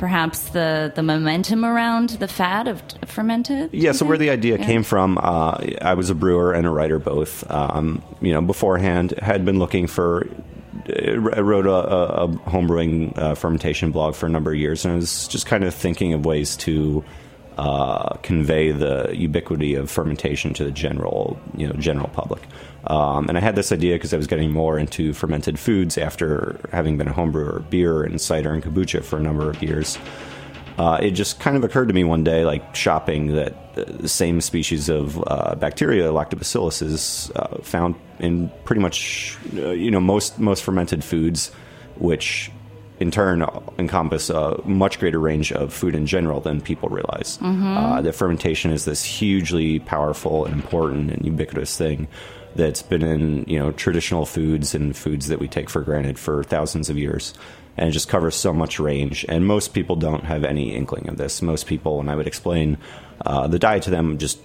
perhaps 0.00 0.48
the 0.48 0.90
the 0.96 1.02
momentum 1.02 1.64
around 1.64 2.08
the 2.18 2.26
fad 2.26 2.66
of 2.66 2.82
fermented. 3.06 3.68
Yeah, 3.72 3.92
so 3.92 4.04
where 4.06 4.18
the 4.18 4.30
idea 4.30 4.58
Yeah. 4.58 4.64
came 4.66 4.82
from, 4.82 5.18
uh, 5.18 5.58
I 5.82 5.94
was 5.94 6.10
a 6.10 6.14
brewer 6.14 6.52
and 6.52 6.66
a 6.66 6.70
writer 6.70 6.98
both. 6.98 7.48
Um, 7.50 8.02
you 8.20 8.32
know, 8.32 8.40
beforehand, 8.40 9.14
had 9.20 9.44
been 9.44 9.58
looking 9.60 9.86
for. 9.86 10.26
I 10.88 11.40
wrote 11.40 11.66
a, 11.66 11.70
a, 11.70 12.24
a 12.24 12.28
homebrewing 12.48 13.16
uh, 13.16 13.34
fermentation 13.34 13.92
blog 13.92 14.14
for 14.14 14.26
a 14.26 14.28
number 14.30 14.50
of 14.50 14.56
years, 14.58 14.84
and 14.84 14.94
I 14.94 14.96
was 14.96 15.28
just 15.28 15.46
kind 15.46 15.62
of 15.62 15.74
thinking 15.74 16.14
of 16.14 16.24
ways 16.24 16.56
to 16.58 17.04
uh, 17.58 18.14
convey 18.22 18.72
the 18.72 19.10
ubiquity 19.14 19.74
of 19.74 19.90
fermentation 19.90 20.54
to 20.54 20.64
the 20.64 20.70
general, 20.70 21.38
you 21.54 21.66
know, 21.68 21.74
general 21.74 22.08
public. 22.08 22.40
Um, 22.86 23.28
and 23.28 23.36
I 23.36 23.40
had 23.40 23.56
this 23.56 23.72
idea 23.72 23.94
because 23.94 24.14
I 24.14 24.16
was 24.16 24.26
getting 24.26 24.52
more 24.52 24.78
into 24.78 25.12
fermented 25.12 25.58
foods 25.58 25.98
after 25.98 26.60
having 26.72 26.96
been 26.96 27.08
a 27.08 27.12
homebrewer, 27.12 27.56
of 27.56 27.70
beer 27.70 28.02
and 28.02 28.20
cider 28.20 28.52
and 28.52 28.62
kombucha 28.62 29.04
for 29.04 29.18
a 29.18 29.22
number 29.22 29.50
of 29.50 29.62
years. 29.62 29.98
Uh, 30.78 30.98
it 31.02 31.10
just 31.10 31.40
kind 31.40 31.56
of 31.56 31.64
occurred 31.64 31.88
to 31.88 31.94
me 31.94 32.04
one 32.04 32.24
day, 32.24 32.44
like 32.44 32.74
shopping, 32.74 33.34
that 33.34 33.52
uh, 33.76 33.84
the 33.86 34.08
same 34.08 34.40
species 34.40 34.88
of 34.88 35.22
uh, 35.26 35.54
bacteria, 35.56 36.04
lactobacillus, 36.04 36.80
is 36.80 37.30
uh, 37.36 37.58
found 37.62 37.94
in 38.18 38.50
pretty 38.64 38.80
much 38.80 39.36
uh, 39.56 39.70
you 39.70 39.90
know 39.90 40.00
most 40.00 40.38
most 40.38 40.62
fermented 40.62 41.04
foods, 41.04 41.50
which 41.96 42.50
in 42.98 43.10
turn 43.10 43.42
encompass 43.78 44.30
a 44.30 44.58
much 44.64 44.98
greater 44.98 45.18
range 45.18 45.52
of 45.52 45.72
food 45.72 45.94
in 45.94 46.06
general 46.06 46.40
than 46.40 46.60
people 46.62 46.88
realize. 46.88 47.38
Uh, 47.78 48.00
that 48.00 48.14
fermentation 48.14 48.70
is 48.70 48.84
this 48.86 49.04
hugely 49.04 49.80
powerful 49.80 50.46
and 50.46 50.54
important 50.54 51.10
and 51.10 51.24
ubiquitous 51.24 51.76
thing 51.76 52.08
that's 52.54 52.82
been 52.82 53.02
in 53.02 53.44
you 53.46 53.58
know 53.58 53.72
traditional 53.72 54.26
foods 54.26 54.74
and 54.74 54.96
foods 54.96 55.28
that 55.28 55.38
we 55.38 55.48
take 55.48 55.70
for 55.70 55.80
granted 55.80 56.18
for 56.18 56.42
thousands 56.44 56.90
of 56.90 56.98
years. 56.98 57.34
And 57.76 57.88
it 57.88 57.92
just 57.92 58.08
covers 58.08 58.34
so 58.34 58.52
much 58.52 58.78
range. 58.78 59.24
And 59.28 59.46
most 59.46 59.72
people 59.72 59.96
don't 59.96 60.24
have 60.24 60.44
any 60.44 60.74
inkling 60.74 61.08
of 61.08 61.16
this. 61.16 61.40
Most 61.40 61.66
people 61.66 61.98
when 61.98 62.08
i 62.08 62.14
would 62.16 62.26
explain 62.26 62.78
uh, 63.24 63.46
the 63.46 63.58
diet 63.58 63.82
to 63.84 63.90
them 63.90 64.18
just 64.18 64.38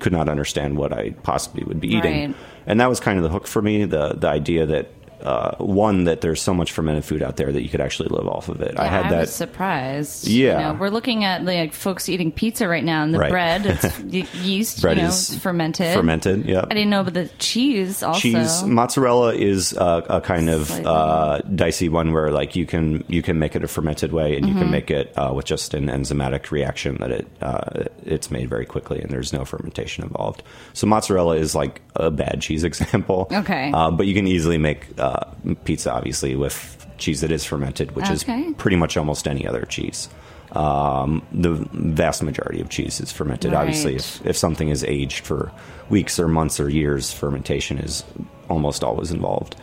could 0.00 0.12
not 0.12 0.28
understand 0.28 0.76
what 0.76 0.92
i 0.92 1.10
possibly 1.22 1.64
would 1.64 1.80
be 1.80 1.88
eating. 1.88 2.28
Right. 2.28 2.36
and 2.66 2.80
that 2.80 2.88
was 2.88 3.00
kind 3.00 3.18
of 3.18 3.24
the 3.24 3.30
hook 3.30 3.46
for 3.46 3.60
me 3.60 3.84
the 3.84 4.14
the 4.14 4.28
idea 4.28 4.64
that 4.66 4.90
uh, 5.22 5.56
one 5.56 6.04
that 6.04 6.20
there's 6.20 6.40
so 6.40 6.54
much 6.54 6.72
fermented 6.72 7.04
food 7.04 7.22
out 7.22 7.36
there 7.36 7.50
that 7.52 7.62
you 7.62 7.68
could 7.68 7.80
actually 7.80 8.08
live 8.10 8.28
off 8.28 8.48
of 8.48 8.60
it 8.60 8.78
i 8.78 8.84
Yeah, 8.84 8.90
had 9.02 9.12
that 9.12 9.20
was 9.20 9.34
surprised. 9.34 10.26
Yeah. 10.28 10.52
you 10.52 10.64
know, 10.74 10.80
we're 10.80 10.90
looking 10.90 11.24
at 11.24 11.44
like 11.44 11.72
folks 11.72 12.08
eating 12.08 12.30
pizza 12.32 12.68
right 12.68 12.84
now, 12.84 13.02
and 13.02 13.12
the 13.14 13.18
Right. 13.18 13.30
bread, 13.30 13.66
it's 13.66 14.00
yeast, 14.34 14.80
Bread 14.82 14.96
you 14.96 15.02
know, 15.04 15.08
is 15.08 15.36
fermented. 15.38 15.94
fermented 15.94 16.46
yeah 16.46 16.64
I 16.70 16.74
didn't 16.74 16.90
know, 16.90 17.04
but 17.04 17.14
the 17.14 17.28
cheese 17.38 18.02
also. 18.02 18.20
cheese 18.20 18.62
mozzarella 18.64 19.34
is 19.34 19.72
uh, 19.76 20.02
a 20.08 20.20
kind 20.20 20.48
of 20.50 20.70
uh, 20.86 21.38
dicey 21.54 21.88
one 21.88 22.12
where 22.12 22.30
like 22.30 22.54
you 22.56 22.66
can 22.66 23.04
you 23.08 23.22
can 23.22 23.38
make 23.38 23.56
it 23.56 23.64
a 23.64 23.68
fermented 23.68 24.12
way 24.12 24.36
and 24.36 24.46
you 24.46 24.52
Mm-hmm. 24.54 24.62
can 24.62 24.70
make 24.70 24.90
it 24.90 25.12
uh, 25.18 25.32
with 25.34 25.44
just 25.44 25.74
an 25.74 25.86
enzymatic 25.86 26.50
reaction 26.50 26.96
that 27.00 27.10
it 27.10 27.26
uh, 27.42 27.84
it's 28.04 28.30
made 28.30 28.48
very 28.48 28.64
quickly 28.66 29.00
and 29.00 29.10
there's 29.10 29.32
no 29.32 29.44
fermentation 29.44 30.04
involved 30.04 30.42
so 30.72 30.86
mozzarella 30.86 31.36
is 31.36 31.54
like 31.54 31.80
a 31.96 32.10
bad 32.10 32.40
cheese 32.40 32.64
example 32.70 33.28
Okay. 33.32 33.70
uh, 33.74 33.90
but 33.90 34.06
you 34.06 34.14
can 34.14 34.26
easily 34.26 34.58
make 34.58 34.86
uh, 35.08 35.24
pizza 35.64 35.92
obviously 35.92 36.34
with 36.36 36.86
cheese 36.98 37.20
that 37.20 37.30
is 37.32 37.44
fermented 37.44 37.88
which 37.96 38.06
Okay. 38.10 38.14
is 38.14 38.54
pretty 38.56 38.76
much 38.76 38.96
almost 38.96 39.26
any 39.28 39.46
other 39.46 39.64
cheese 39.64 40.08
um, 40.52 41.22
the 41.32 41.52
vast 41.72 42.22
majority 42.22 42.60
of 42.60 42.68
cheese 42.70 43.00
is 43.00 43.12
fermented 43.12 43.52
obviously 43.54 43.96
if 43.96 44.24
if 44.26 44.36
something 44.36 44.68
is 44.70 44.82
aged 44.84 45.24
for 45.26 45.52
weeks 45.90 46.18
or 46.18 46.28
months 46.28 46.60
or 46.60 46.68
years, 46.68 47.12
fermentation 47.12 47.78
is 47.78 48.04
almost 48.50 48.84
always 48.84 49.10
involved. 49.10 49.56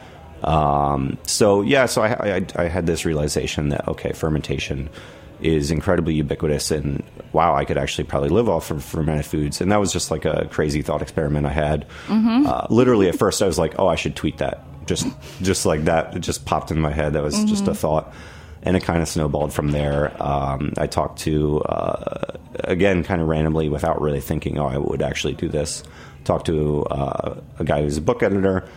Um, 0.43 1.17
so 1.23 1.61
yeah, 1.61 1.85
so 1.85 2.01
I, 2.01 2.35
I, 2.37 2.45
I 2.55 2.63
had 2.67 2.85
this 2.87 3.05
realization 3.05 3.69
that 3.69 3.87
okay, 3.87 4.11
fermentation 4.13 4.89
is 5.41 5.69
incredibly 5.71 6.13
ubiquitous, 6.15 6.71
and 6.71 7.03
wow, 7.33 7.55
I 7.55 7.65
could 7.65 7.77
actually 7.77 8.05
probably 8.05 8.29
live 8.29 8.47
off 8.49 8.71
of 8.71 8.83
fermented 8.83 9.25
foods. 9.25 9.61
And 9.61 9.71
that 9.71 9.79
was 9.79 9.91
just 9.93 10.09
like 10.11 10.25
a 10.25 10.47
crazy 10.51 10.81
thought 10.81 11.01
experiment 11.01 11.45
I 11.45 11.51
had. 11.51 11.85
Uh, 12.09 12.65
literally, 12.69 13.07
at 13.09 13.15
first, 13.17 13.41
I 13.41 13.47
was 13.47 13.59
like, 13.59 13.75
oh, 13.79 13.87
I 13.87 13.95
should 13.95 14.15
tweet 14.15 14.37
that. 14.39 14.63
Just 14.85 15.07
just 15.41 15.65
like 15.65 15.85
that, 15.85 16.15
it 16.15 16.19
just 16.19 16.45
popped 16.45 16.71
in 16.71 16.79
my 16.79 16.91
head. 16.91 17.13
That 17.13 17.23
was 17.23 17.43
just 17.45 17.67
a 17.67 17.73
thought 17.73 18.13
and 18.65 18.75
it 18.75 18.83
kind 18.83 19.01
of 19.01 19.07
snowballed 19.07 19.53
from 19.53 19.71
there. 19.71 20.11
Um, 20.21 20.73
I 20.77 20.87
talked 20.87 21.19
to 21.19 21.61
uh, 21.61 22.35
again, 22.63 23.03
kind 23.03 23.21
of 23.21 23.27
randomly, 23.27 23.69
without 23.69 24.01
really 24.01 24.21
thinking, 24.21 24.59
oh, 24.59 24.65
I 24.65 24.77
would 24.77 25.01
actually 25.01 25.33
do 25.33 25.47
this. 25.47 25.83
Talked 26.23 26.47
to 26.47 26.83
uh, 26.85 27.39
a 27.59 27.63
guy 27.63 27.81
who's 27.81 27.97
a 27.97 28.01
book 28.01 28.23
editor. 28.23 28.67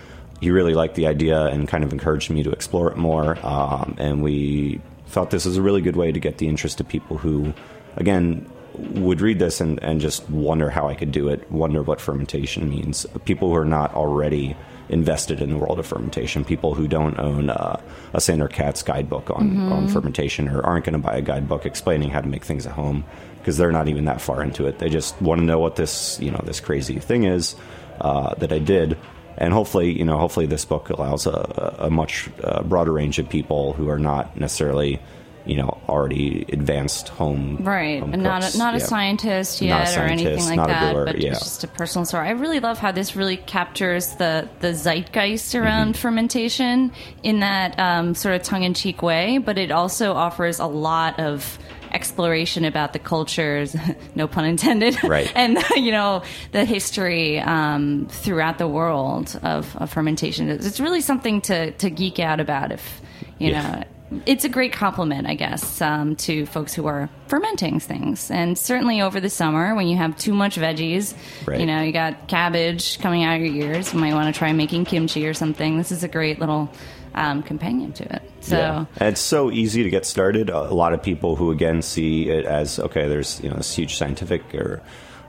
He 0.40 0.50
really 0.50 0.74
liked 0.74 0.94
the 0.94 1.06
idea 1.06 1.46
and 1.46 1.66
kind 1.66 1.82
of 1.82 1.92
encouraged 1.92 2.30
me 2.30 2.42
to 2.42 2.50
explore 2.50 2.90
it 2.90 2.96
more. 2.96 3.38
Um, 3.44 3.96
and 3.98 4.22
we 4.22 4.80
thought 5.06 5.30
this 5.30 5.46
was 5.46 5.56
a 5.56 5.62
really 5.62 5.80
good 5.80 5.96
way 5.96 6.12
to 6.12 6.20
get 6.20 6.38
the 6.38 6.48
interest 6.48 6.80
of 6.80 6.88
people 6.88 7.16
who, 7.18 7.54
again, 7.96 8.48
would 8.74 9.20
read 9.20 9.38
this 9.38 9.60
and, 9.60 9.82
and 9.82 10.00
just 10.00 10.28
wonder 10.30 10.70
how 10.70 10.88
I 10.88 10.94
could 10.94 11.10
do 11.10 11.28
it, 11.28 11.50
wonder 11.50 11.82
what 11.82 12.00
fermentation 12.00 12.68
means. 12.68 13.06
People 13.24 13.48
who 13.48 13.56
are 13.56 13.64
not 13.64 13.94
already 13.94 14.56
invested 14.88 15.40
in 15.40 15.50
the 15.50 15.58
world 15.58 15.78
of 15.78 15.86
fermentation, 15.86 16.44
people 16.44 16.74
who 16.74 16.88
don't 16.88 17.18
own 17.18 17.50
uh, 17.50 17.80
a 18.12 18.20
Sandor 18.20 18.48
Katz 18.48 18.82
guidebook 18.82 19.30
on, 19.30 19.72
on 19.72 19.88
fermentation 19.88 20.48
or 20.48 20.64
aren't 20.64 20.84
going 20.84 20.94
to 20.94 20.98
buy 20.98 21.16
a 21.16 21.22
guidebook 21.22 21.66
explaining 21.66 22.10
how 22.10 22.20
to 22.20 22.28
make 22.28 22.44
things 22.44 22.66
at 22.66 22.72
home 22.72 23.04
because 23.38 23.56
they're 23.56 23.72
not 23.72 23.88
even 23.88 24.06
that 24.06 24.20
far 24.20 24.42
into 24.42 24.66
it. 24.66 24.78
They 24.78 24.88
just 24.88 25.20
want 25.22 25.40
to 25.40 25.44
know 25.44 25.58
what 25.58 25.76
this, 25.76 26.18
you 26.20 26.30
know, 26.30 26.40
this 26.44 26.60
crazy 26.60 26.98
thing 26.98 27.24
is 27.24 27.54
uh, 28.00 28.34
that 28.36 28.52
I 28.52 28.58
did. 28.58 28.96
And 29.36 29.52
hopefully, 29.52 29.96
you 29.96 30.04
know, 30.04 30.18
hopefully 30.18 30.46
this 30.46 30.64
book 30.64 30.90
allows 30.90 31.26
a, 31.26 31.76
a 31.78 31.90
much 31.90 32.28
uh, 32.42 32.62
broader 32.62 32.92
range 32.92 33.18
of 33.18 33.28
people 33.28 33.72
who 33.74 33.88
are 33.88 33.98
not 33.98 34.36
necessarily, 34.36 35.00
you 35.48 35.56
know, 35.56 35.80
already 35.88 36.44
advanced 36.52 37.08
home 37.08 37.56
Right, 37.60 38.00
home 38.00 38.12
and 38.12 38.22
not 38.22 38.54
a, 38.54 38.58
not 38.58 38.74
a 38.74 38.78
Yeah. 38.78 38.84
scientist 38.84 39.62
Not 39.62 39.66
a 39.88 39.90
yet 39.90 39.98
or 39.98 40.02
anything 40.02 40.44
like 40.44 40.58
a 40.58 40.66
that, 40.72 40.92
brewer, 40.92 41.04
but 41.06 41.18
yeah. 41.20 41.30
it's 41.32 41.40
just 41.40 41.64
a 41.64 41.68
personal 41.68 42.04
story. 42.04 42.28
I 42.28 42.32
really 42.32 42.60
love 42.60 42.78
how 42.78 42.92
this 42.92 43.16
really 43.16 43.38
captures 43.38 44.14
the 44.16 44.48
the 44.60 44.74
zeitgeist 44.74 45.54
Mm-hmm. 45.54 45.64
around 45.64 45.96
fermentation 45.96 46.92
in 47.22 47.40
that 47.40 47.78
um, 47.78 48.14
sort 48.14 48.34
of 48.36 48.42
tongue 48.42 48.62
in 48.62 48.74
cheek 48.74 49.02
way, 49.02 49.38
but 49.38 49.56
it 49.58 49.70
also 49.70 50.12
offers 50.12 50.58
a 50.60 50.66
lot 50.66 51.18
of 51.18 51.58
exploration 51.90 52.66
about 52.66 52.92
the 52.92 52.98
cultures, 52.98 53.74
no 54.14 54.28
pun 54.28 54.44
intended, 54.44 55.02
Right. 55.08 55.32
and 55.34 55.58
you 55.76 55.90
know 55.92 56.22
the 56.52 56.66
history 56.66 57.40
um, 57.40 58.06
throughout 58.10 58.58
the 58.58 58.68
world 58.68 59.38
of, 59.42 59.74
of 59.78 59.90
fermentation. 59.90 60.50
It's 60.50 60.66
it's 60.66 60.80
really 60.80 61.00
something 61.00 61.40
to 61.42 61.70
to 61.72 61.88
geek 61.88 62.18
out 62.18 62.40
about 62.40 62.72
if 62.72 63.00
you 63.38 63.52
Yeah. 63.52 63.62
know 63.62 63.84
it's 64.26 64.44
a 64.44 64.48
great 64.48 64.72
compliment, 64.72 65.26
I 65.26 65.34
guess, 65.34 65.80
um, 65.82 66.16
to 66.16 66.46
folks 66.46 66.72
who 66.74 66.86
are 66.86 67.08
fermenting 67.26 67.78
things. 67.80 68.30
And 68.30 68.56
certainly 68.56 69.00
over 69.00 69.20
the 69.20 69.28
summer, 69.30 69.74
when 69.74 69.86
you 69.88 69.96
have 69.96 70.16
too 70.16 70.32
much 70.34 70.56
veggies, 70.56 71.14
Right. 71.46 71.60
you 71.60 71.66
know, 71.66 71.82
you 71.82 71.92
got 71.92 72.26
cabbage 72.28 72.98
coming 73.00 73.24
out 73.24 73.36
of 73.36 73.42
your 73.46 73.54
ears, 73.70 73.92
you 73.92 74.00
might 74.00 74.14
want 74.14 74.32
to 74.34 74.38
try 74.38 74.52
making 74.52 74.86
kimchi 74.86 75.26
or 75.26 75.34
something. 75.34 75.76
This 75.76 75.92
is 75.92 76.02
a 76.04 76.08
great 76.08 76.38
little 76.40 76.70
um, 77.14 77.42
companion 77.42 77.92
to 77.94 78.04
it. 78.14 78.22
So, 78.40 78.56
Yeah. 78.56 78.84
And 78.98 79.08
it's 79.10 79.20
so 79.20 79.50
easy 79.50 79.82
to 79.82 79.90
get 79.90 80.06
started. 80.06 80.50
A 80.50 80.62
lot 80.72 80.92
of 80.92 81.02
people 81.02 81.36
who 81.36 81.50
again 81.50 81.82
see 81.82 82.28
it 82.30 82.46
as 82.46 82.78
okay, 82.78 83.08
there's 83.08 83.40
you 83.42 83.50
know 83.50 83.56
this 83.56 83.74
huge 83.74 83.96
scientific 83.96 84.54
or 84.54 84.80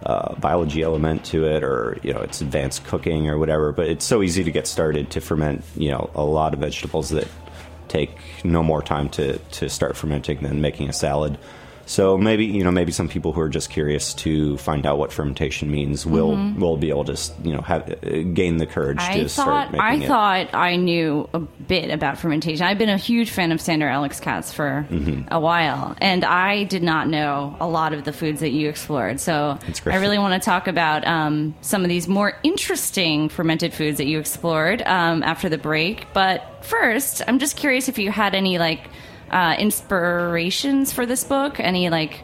uh, 0.06 0.36
biology 0.36 0.82
element 0.84 1.26
to 1.26 1.46
it, 1.46 1.64
or 1.64 1.98
you 2.04 2.14
know 2.14 2.20
it's 2.22 2.40
advanced 2.42 2.86
cooking 2.86 3.28
or 3.30 3.38
whatever. 3.38 3.72
But 3.72 3.88
it's 3.90 4.06
so 4.06 4.22
easy 4.22 4.44
to 4.44 4.52
get 4.52 4.68
started 4.68 5.10
to 5.12 5.22
ferment 5.22 5.64
you 5.76 5.90
know 5.90 6.10
a 6.16 6.24
lot 6.24 6.54
of 6.54 6.60
vegetables 6.60 7.10
that 7.10 7.28
take 7.90 8.12
no 8.44 8.64
more 8.64 8.82
time 8.82 9.10
to 9.10 9.38
to 9.38 9.70
start 9.70 9.98
fermenting 9.98 10.40
than 10.42 10.62
making 10.62 10.90
a 10.90 10.94
salad. 10.94 11.38
So 11.90 12.20
maybe 12.20 12.46
you 12.46 12.64
know 12.64 12.70
maybe 12.70 12.92
some 12.92 13.10
people 13.10 13.34
who 13.34 13.42
are 13.42 13.50
just 13.50 13.72
curious 13.72 14.14
to 14.26 14.58
find 14.58 14.86
out 14.86 15.00
what 15.00 15.12
fermentation 15.12 15.72
means 15.72 16.06
will 16.06 16.38
will 16.56 16.78
be 16.78 16.90
able 16.92 17.06
to 17.06 17.18
you 17.44 17.52
know 17.52 17.62
have 17.62 17.90
uh, 17.92 18.22
gain 18.34 18.58
the 18.58 18.68
courage 18.68 19.00
Mm-hmm. 19.00 19.12
I 19.12 19.24
to 19.24 19.30
start 19.30 19.48
thought 19.48 19.72
making 19.72 19.82
I 20.02 20.04
it. 20.04 20.08
thought 20.08 20.54
I 20.54 20.76
knew 20.76 21.28
a 21.34 21.40
bit 21.40 21.90
about 21.90 22.20
fermentation. 22.20 22.64
I've 22.64 22.78
been 22.78 22.90
a 22.90 22.98
huge 22.98 23.32
fan 23.32 23.52
of 23.52 23.60
Sandor 23.60 23.88
Ellix 23.88 24.22
Katz 24.22 24.54
for 24.54 24.86
Mm-hmm. 24.92 25.34
a 25.34 25.40
while, 25.40 25.96
and 26.00 26.24
I 26.24 26.64
did 26.66 26.84
not 26.84 27.08
know 27.08 27.58
a 27.60 27.68
lot 27.68 27.94
of 27.94 28.04
the 28.04 28.14
foods 28.14 28.42
that 28.42 28.52
you 28.52 28.70
explored. 28.70 29.20
So 29.20 29.58
I 29.88 29.96
really 29.96 30.20
want 30.20 30.40
to 30.40 30.46
talk 30.46 30.68
about 30.68 31.08
um, 31.08 31.56
some 31.62 31.82
of 31.84 31.90
these 31.90 32.08
more 32.08 32.34
interesting 32.44 33.30
fermented 33.30 33.74
foods 33.74 33.98
that 33.98 34.06
you 34.06 34.20
explored 34.20 34.84
um, 34.84 35.24
after 35.24 35.50
the 35.50 35.58
break. 35.58 36.06
But 36.14 36.64
first, 36.64 37.24
I'm 37.28 37.40
just 37.40 37.58
curious 37.58 37.90
if 37.90 37.98
you 37.98 38.12
had 38.12 38.36
any 38.36 38.60
like 38.60 38.88
uh, 39.32 39.56
inspirations 39.60 40.94
for 40.94 41.06
this 41.06 41.24
book, 41.24 41.60
any 41.60 41.90
like 41.90 42.24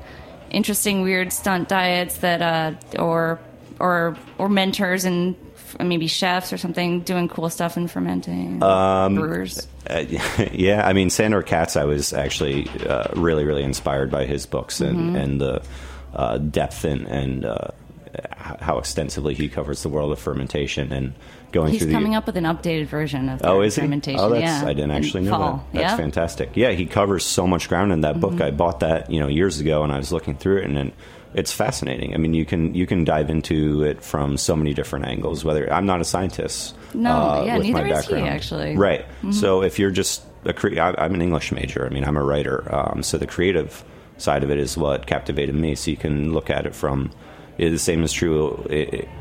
interesting 0.50 1.01
weird 1.01 1.33
stunt 1.33 1.67
diets 1.69 2.17
that 2.19 2.41
uh, 2.41 3.01
or 3.01 3.39
or 3.79 4.15
or 4.38 4.50
mentors 4.50 5.05
and 5.05 5.35
maybe 5.79 6.07
chefs 6.07 6.53
or 6.53 6.57
something 6.57 7.01
doing 7.01 7.27
cool 7.27 7.50
stuff 7.50 7.77
in 7.77 7.88
fermenting? 7.88 8.62
Um, 8.63 9.15
brewers? 9.15 9.67
Uh, 9.88 10.03
yeah, 10.51 10.83
I 10.83 10.93
mean, 10.93 11.12
Sandor 11.12 11.43
Katz, 11.43 11.75
I 11.75 11.83
was 11.83 12.12
actually 12.12 12.67
uh, 12.89 13.07
really, 13.15 13.43
really 13.43 13.62
inspired 13.62 14.09
by 14.09 14.25
his 14.25 14.47
books 14.47 14.81
and, 14.81 14.97
Mm-hmm. 14.97 15.15
and 15.15 15.39
the 15.41 15.63
uh, 16.15 16.39
depth 16.39 16.83
and, 16.85 17.05
and 17.05 17.45
uh, 17.45 17.67
how 18.59 18.79
extensively 18.79 19.35
he 19.35 19.47
covers 19.47 19.83
the 19.83 19.89
world 19.89 20.12
of 20.12 20.17
fermentation 20.17 20.91
and 20.91 21.13
going 21.55 21.71
he's 21.71 21.81
through 21.81 21.91
coming 21.93 22.12
the. 22.12 22.17
up 22.17 22.27
with 22.27 22.38
an 22.38 22.43
updated 22.43 22.85
version 22.88 23.29
of 23.29 23.41
Oh, 23.43 23.62
is 23.62 23.75
he? 23.75 23.81
Oh, 23.81 24.29
that's 24.29 24.41
yeah 24.41 24.63
I 24.65 24.74
didn't 24.74 24.91
actually 24.91 25.24
know 25.24 25.31
fall. 25.31 25.67
that. 25.71 25.79
That's 25.79 25.91
yeah? 25.91 25.97
fantastic. 25.97 26.50
Yeah, 26.55 26.71
he 26.71 26.85
covers 26.85 27.25
so 27.25 27.47
much 27.47 27.69
ground 27.69 27.91
in 27.91 28.01
that 28.01 28.19
book. 28.19 28.33
Mm-hmm. 28.33 28.43
I 28.43 28.51
bought 28.51 28.81
that 28.81 29.09
you 29.09 29.19
know 29.19 29.27
years 29.27 29.59
ago, 29.59 29.83
and 29.83 29.91
I 29.91 29.97
was 29.97 30.12
looking 30.12 30.35
through 30.35 30.57
it, 30.59 30.65
and, 30.65 30.77
then 30.77 30.91
it's 31.33 31.51
fascinating. 31.51 32.13
I 32.13 32.17
mean, 32.17 32.33
you 32.33 32.45
can 32.45 32.74
you 32.75 32.85
can 32.85 33.03
dive 33.03 33.29
into 33.29 33.83
it 33.83 34.03
from 34.03 34.38
so 34.38 34.55
many 34.55 34.74
different 34.74 35.05
angles. 35.05 35.43
Whether 35.43 35.71
I'm 35.71 35.85
not 35.85 36.00
a 36.01 36.05
scientist, 36.05 36.75
No, 36.93 37.12
uh, 37.12 37.43
yeah, 37.45 37.57
with 37.57 37.67
my 37.71 37.81
neither 37.83 38.00
is 38.00 38.05
he, 38.05 38.13
background. 38.13 38.35
actually. 38.35 38.71
Mm-hmm. 38.71 38.79
Right. 38.79 39.05
So 39.31 39.62
if 39.63 39.79
you're 39.79 39.91
just 39.91 40.24
a 40.45 40.53
cre- 40.53 40.79
I, 40.79 40.93
I'm 40.97 41.13
an 41.13 41.21
English 41.21 41.51
major. 41.51 41.85
I 41.85 41.89
mean, 41.89 42.05
I'm 42.05 42.15
a 42.17 42.24
writer. 42.24 42.63
Um, 42.74 43.01
so 43.03 43.17
the 43.17 43.27
creative 43.27 43.83
side 44.17 44.43
of 44.43 44.50
it 44.51 44.59
is 44.59 44.77
what 44.77 45.07
captivated 45.07 45.55
me. 45.55 45.75
So 45.75 45.91
you 45.91 45.97
can 45.97 46.33
look 46.33 46.50
at 46.50 46.65
it 46.65 46.75
from. 46.75 47.12
The 47.57 47.77
same 47.77 48.03
is 48.03 48.12
true 48.12 48.65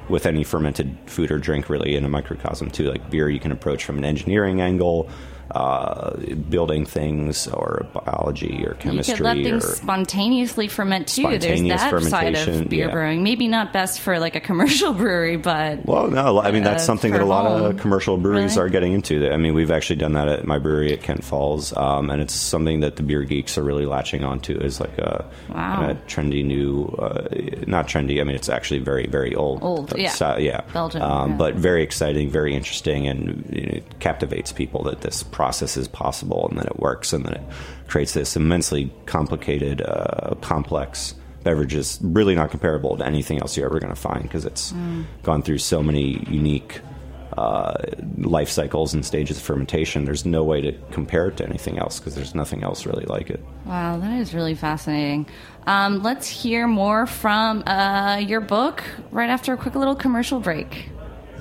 with 0.08 0.26
any 0.26 0.44
fermented 0.44 0.96
food 1.06 1.30
or 1.30 1.38
drink, 1.38 1.68
really, 1.68 1.94
in 1.94 2.04
a 2.04 2.08
microcosm 2.08 2.70
too. 2.70 2.90
Like 2.90 3.10
beer, 3.10 3.28
you 3.28 3.40
can 3.40 3.52
approach 3.52 3.84
from 3.84 3.98
an 3.98 4.04
engineering 4.04 4.60
angle, 4.60 5.08
uh, 5.50 6.16
building 6.48 6.84
things, 6.86 7.46
or 7.48 7.86
biology, 7.92 8.64
or 8.64 8.70
you 8.70 8.76
chemistry, 8.78 9.14
could 9.16 9.24
let 9.24 9.36
things 9.36 9.64
spontaneously 9.76 10.68
ferment 10.68 11.08
too. 11.08 11.22
There's 11.22 11.42
Spontaneous 11.60 11.82
that 11.82 12.02
side 12.04 12.34
of 12.36 12.68
beer 12.68 12.86
yeah. 12.86 12.92
brewing. 12.92 13.22
Maybe 13.22 13.48
not 13.48 13.72
best 13.72 14.00
for 14.00 14.18
like 14.18 14.36
a 14.36 14.40
commercial 14.40 14.92
brewery, 15.02 15.36
but 15.36 15.84
Well, 15.86 16.08
no, 16.08 16.40
I 16.40 16.50
mean 16.50 16.62
that's 16.62 16.82
Uh, 16.82 16.86
something 16.86 17.12
that 17.12 17.20
a 17.20 17.24
lot 17.26 17.44
home. 17.46 17.62
of 17.62 17.76
commercial 17.78 18.16
breweries 18.16 18.56
Really? 18.56 18.66
are 18.66 18.70
getting 18.70 18.92
into. 18.92 19.30
I 19.32 19.36
mean, 19.36 19.54
we've 19.54 19.70
actually 19.70 19.96
done 19.96 20.12
that 20.14 20.28
at 20.28 20.46
my 20.46 20.58
brewery 20.58 20.92
at 20.92 21.02
Kent 21.02 21.24
Falls, 21.24 21.76
um, 21.76 22.10
and 22.10 22.20
it's 22.22 22.34
something 22.34 22.80
that 22.80 22.96
the 22.96 23.02
beer 23.02 23.22
geeks 23.22 23.56
are 23.58 23.62
really 23.62 23.86
latching 23.86 24.24
onto 24.24 24.58
as 24.60 24.80
like 24.80 24.96
a, 24.98 25.24
Wow. 25.54 25.96
trendy 26.08 26.44
new, 26.44 26.86
uh, 26.98 27.28
not 27.66 27.86
trendy. 27.86 28.20
I 28.20 28.24
mean, 28.24 28.34
it's 28.36 28.48
actually 28.48 28.80
very, 28.80 29.06
very 29.06 29.34
old. 29.34 29.62
Old, 29.62 29.92
yeah. 29.96 30.08
si- 30.10 30.44
yeah, 30.44 30.62
Belgian, 30.72 31.02
um, 31.02 31.30
yeah. 31.32 31.36
but 31.36 31.54
very 31.54 31.82
exciting, 31.82 32.30
very 32.30 32.54
interesting, 32.54 33.06
and 33.06 33.44
you 33.52 33.62
know, 33.66 33.72
it 33.76 33.98
captivates 34.00 34.52
people 34.52 34.82
that 34.84 35.00
this 35.02 35.22
process 35.44 35.76
is 35.76 35.86
possible 35.88 36.48
and 36.48 36.58
that 36.58 36.64
it 36.66 36.78
works 36.80 37.12
and 37.12 37.22
that 37.26 37.34
it 37.34 37.42
creates 37.86 38.14
this 38.14 38.34
immensely 38.34 38.90
complicated, 39.04 39.82
uh, 39.82 40.34
complex 40.40 41.14
beverage 41.42 41.74
is 41.74 41.98
really 42.00 42.34
not 42.34 42.50
comparable 42.50 42.96
to 42.96 43.04
anything 43.04 43.38
else 43.42 43.54
you're 43.54 43.66
ever 43.66 43.78
going 43.78 43.92
to 43.94 44.00
find 44.10 44.22
because 44.22 44.46
it's 44.46 44.72
Mm. 44.72 45.04
gone 45.22 45.42
through 45.42 45.58
so 45.58 45.82
many 45.82 46.06
unique 46.30 46.80
uh, 47.36 47.74
life 48.18 48.48
cycles 48.48 48.94
and 48.94 49.04
stages 49.04 49.36
of 49.38 49.42
fermentation. 49.42 50.04
There's 50.04 50.24
no 50.24 50.44
way 50.44 50.60
to 50.62 50.72
compare 50.92 51.26
it 51.28 51.36
to 51.38 51.44
anything 51.44 51.78
else 51.78 51.98
because 51.98 52.14
there's 52.14 52.34
nothing 52.34 52.62
else 52.62 52.86
really 52.86 53.04
like 53.06 53.28
it. 53.28 53.40
Wow, 53.66 53.98
that 53.98 54.20
is 54.20 54.32
really 54.34 54.54
fascinating. 54.54 55.26
Um, 55.66 56.00
let's 56.02 56.28
hear 56.28 56.66
more 56.68 57.06
from 57.06 57.64
uh, 57.66 58.16
your 58.30 58.40
book 58.40 58.84
right 59.10 59.28
after 59.28 59.52
a 59.52 59.56
quick 59.56 59.74
little 59.74 59.96
commercial 59.96 60.38
break. 60.38 60.88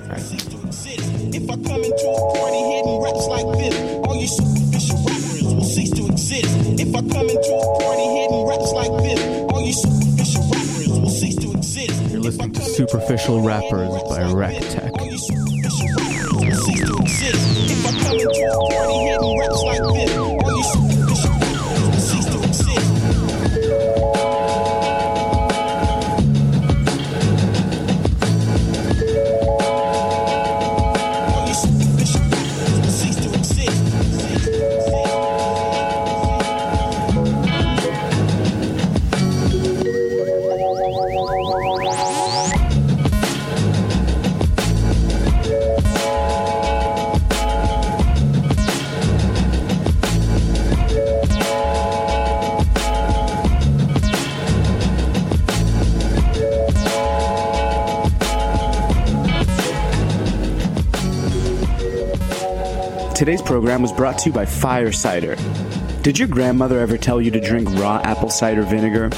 If 0.06 1.50
I 1.50 1.56
come 1.56 1.82
into 1.82 2.08
a 2.08 2.32
party 2.36 2.60
hitting 2.60 3.00
raps 3.02 3.26
like 3.26 3.58
this, 3.58 3.74
all 4.06 4.16
you 4.20 4.28
superficial 4.28 4.98
rappers 4.98 5.42
will 5.42 5.64
cease 5.64 5.90
to 5.92 6.06
exist. 6.06 6.44
If 6.78 6.94
I 6.94 7.00
come 7.00 7.28
into 7.28 7.54
a 7.54 7.78
party 7.80 8.04
hitting 8.04 8.46
raps 8.46 8.72
like 8.72 9.02
this, 9.02 9.20
all 9.50 9.62
you 9.62 9.72
superficial 9.72 10.42
rappers 10.42 10.88
will 10.88 11.08
cease 11.08 11.36
to 11.36 11.52
exist. 11.52 12.12
You're 12.12 12.20
listening 12.20 12.52
to 12.52 12.60
Superficial 12.60 13.40
Rappers 13.40 13.90
by 14.04 14.20
Rectech. 14.24 14.92
Today's 63.24 63.40
program 63.40 63.80
was 63.80 63.90
brought 63.90 64.18
to 64.18 64.28
you 64.28 64.34
by 64.34 64.44
Fire 64.44 64.92
Cider. 64.92 65.34
Did 66.02 66.18
your 66.18 66.28
grandmother 66.28 66.78
ever 66.78 66.98
tell 66.98 67.22
you 67.22 67.30
to 67.30 67.40
drink 67.40 67.70
raw 67.70 67.98
apple 68.04 68.28
cider 68.28 68.60
vinegar? 68.64 69.08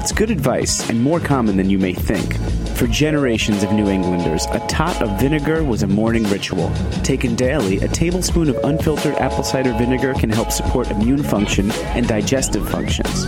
It's 0.00 0.10
good 0.10 0.32
advice 0.32 0.90
and 0.90 1.00
more 1.00 1.20
common 1.20 1.56
than 1.56 1.70
you 1.70 1.78
may 1.78 1.94
think. 1.94 2.36
For 2.76 2.88
generations 2.88 3.62
of 3.62 3.70
New 3.70 3.88
Englanders, 3.88 4.44
a 4.46 4.58
tot 4.66 5.00
of 5.00 5.20
vinegar 5.20 5.62
was 5.62 5.84
a 5.84 5.86
morning 5.86 6.24
ritual. 6.24 6.68
Taken 7.04 7.36
daily, 7.36 7.78
a 7.78 7.86
tablespoon 7.86 8.48
of 8.48 8.56
unfiltered 8.64 9.14
apple 9.18 9.44
cider 9.44 9.72
vinegar 9.74 10.14
can 10.14 10.30
help 10.30 10.50
support 10.50 10.90
immune 10.90 11.22
function 11.22 11.70
and 11.94 12.08
digestive 12.08 12.68
functions. 12.68 13.24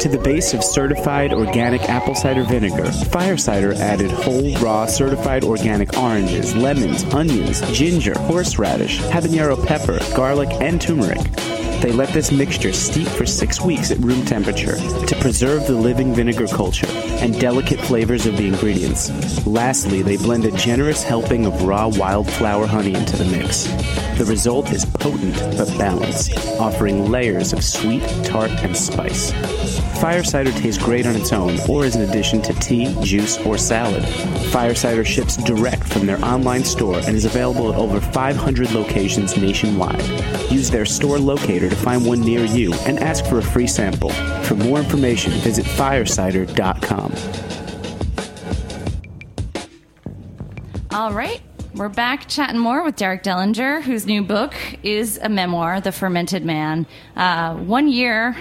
To 0.00 0.08
the 0.08 0.18
base 0.18 0.54
of 0.54 0.62
certified 0.62 1.32
organic 1.32 1.82
apple 1.88 2.14
cider 2.14 2.44
vinegar, 2.44 2.92
Fire 2.92 3.36
Cider 3.36 3.72
added 3.72 4.12
whole, 4.12 4.54
raw, 4.58 4.86
certified 4.86 5.42
organic 5.42 5.98
oranges, 5.98 6.54
lemons, 6.54 7.02
onions, 7.12 7.60
ginger, 7.72 8.16
horseradish, 8.16 9.00
habanero 9.00 9.66
pepper, 9.66 9.98
garlic, 10.14 10.50
and 10.60 10.80
turmeric. 10.80 11.18
They 11.82 11.90
let 11.90 12.10
this 12.10 12.30
mixture 12.30 12.72
steep 12.72 13.08
for 13.08 13.26
six 13.26 13.60
weeks 13.60 13.90
at 13.90 13.98
room 13.98 14.24
temperature 14.24 14.76
to 14.76 15.16
preserve 15.20 15.66
the 15.66 15.74
living 15.74 16.14
vinegar 16.14 16.46
culture 16.46 16.86
and 17.20 17.38
delicate 17.40 17.80
flavors 17.80 18.26
of 18.26 18.36
the 18.36 18.46
ingredients. 18.46 19.10
Lastly, 19.46 20.02
they 20.02 20.16
blend 20.16 20.44
a 20.44 20.50
generous 20.52 21.02
helping 21.02 21.46
of 21.46 21.62
raw 21.62 21.88
wildflower 21.88 22.66
honey 22.66 22.94
into 22.94 23.16
the 23.16 23.24
mix. 23.24 23.64
The 24.18 24.24
result 24.24 24.72
is 24.72 24.84
potent 24.84 25.36
but 25.56 25.68
balanced, 25.78 26.36
offering 26.58 27.10
layers 27.10 27.52
of 27.52 27.62
sweet, 27.62 28.02
tart, 28.24 28.50
and 28.62 28.76
spice. 28.76 29.32
Fire 30.00 30.22
cider 30.22 30.52
tastes 30.52 30.82
great 30.82 31.06
on 31.06 31.16
its 31.16 31.32
own 31.32 31.58
or 31.68 31.84
as 31.84 31.96
an 31.96 32.08
addition 32.08 32.40
to 32.42 32.52
tea, 32.54 32.96
juice, 33.02 33.36
or 33.44 33.58
salad. 33.58 34.04
Fire 34.52 34.74
cider 34.74 35.04
ships 35.04 35.36
direct 35.36 35.82
from 35.82 36.06
their 36.06 36.24
online 36.24 36.62
store 36.62 36.98
and 36.98 37.16
is 37.16 37.24
available 37.24 37.72
at 37.72 37.78
over 37.78 38.00
500 38.00 38.70
locations 38.72 39.36
nationwide. 39.36 40.02
Use 40.52 40.70
their 40.70 40.86
store 40.86 41.18
locator 41.18 41.68
to 41.68 41.76
find 41.76 42.06
one 42.06 42.20
near 42.20 42.44
you 42.44 42.72
and 42.86 43.00
ask 43.00 43.24
for 43.26 43.38
a 43.38 43.42
free 43.42 43.66
sample. 43.66 44.10
For 44.44 44.54
more 44.54 44.78
information, 44.78 45.32
visit 45.32 45.66
firecider.com. 45.66 47.07
All 50.90 51.12
right. 51.12 51.40
We're 51.74 51.88
back 51.90 52.28
chatting 52.28 52.58
more 52.58 52.82
with 52.82 52.96
Derek 52.96 53.22
Dellinger, 53.22 53.82
whose 53.82 54.06
new 54.06 54.22
book 54.22 54.54
is 54.82 55.18
a 55.22 55.28
memoir, 55.28 55.80
The 55.80 55.92
Fermented 55.92 56.44
Man. 56.44 56.86
Uh, 57.14 57.54
one 57.54 57.88
year 57.88 58.36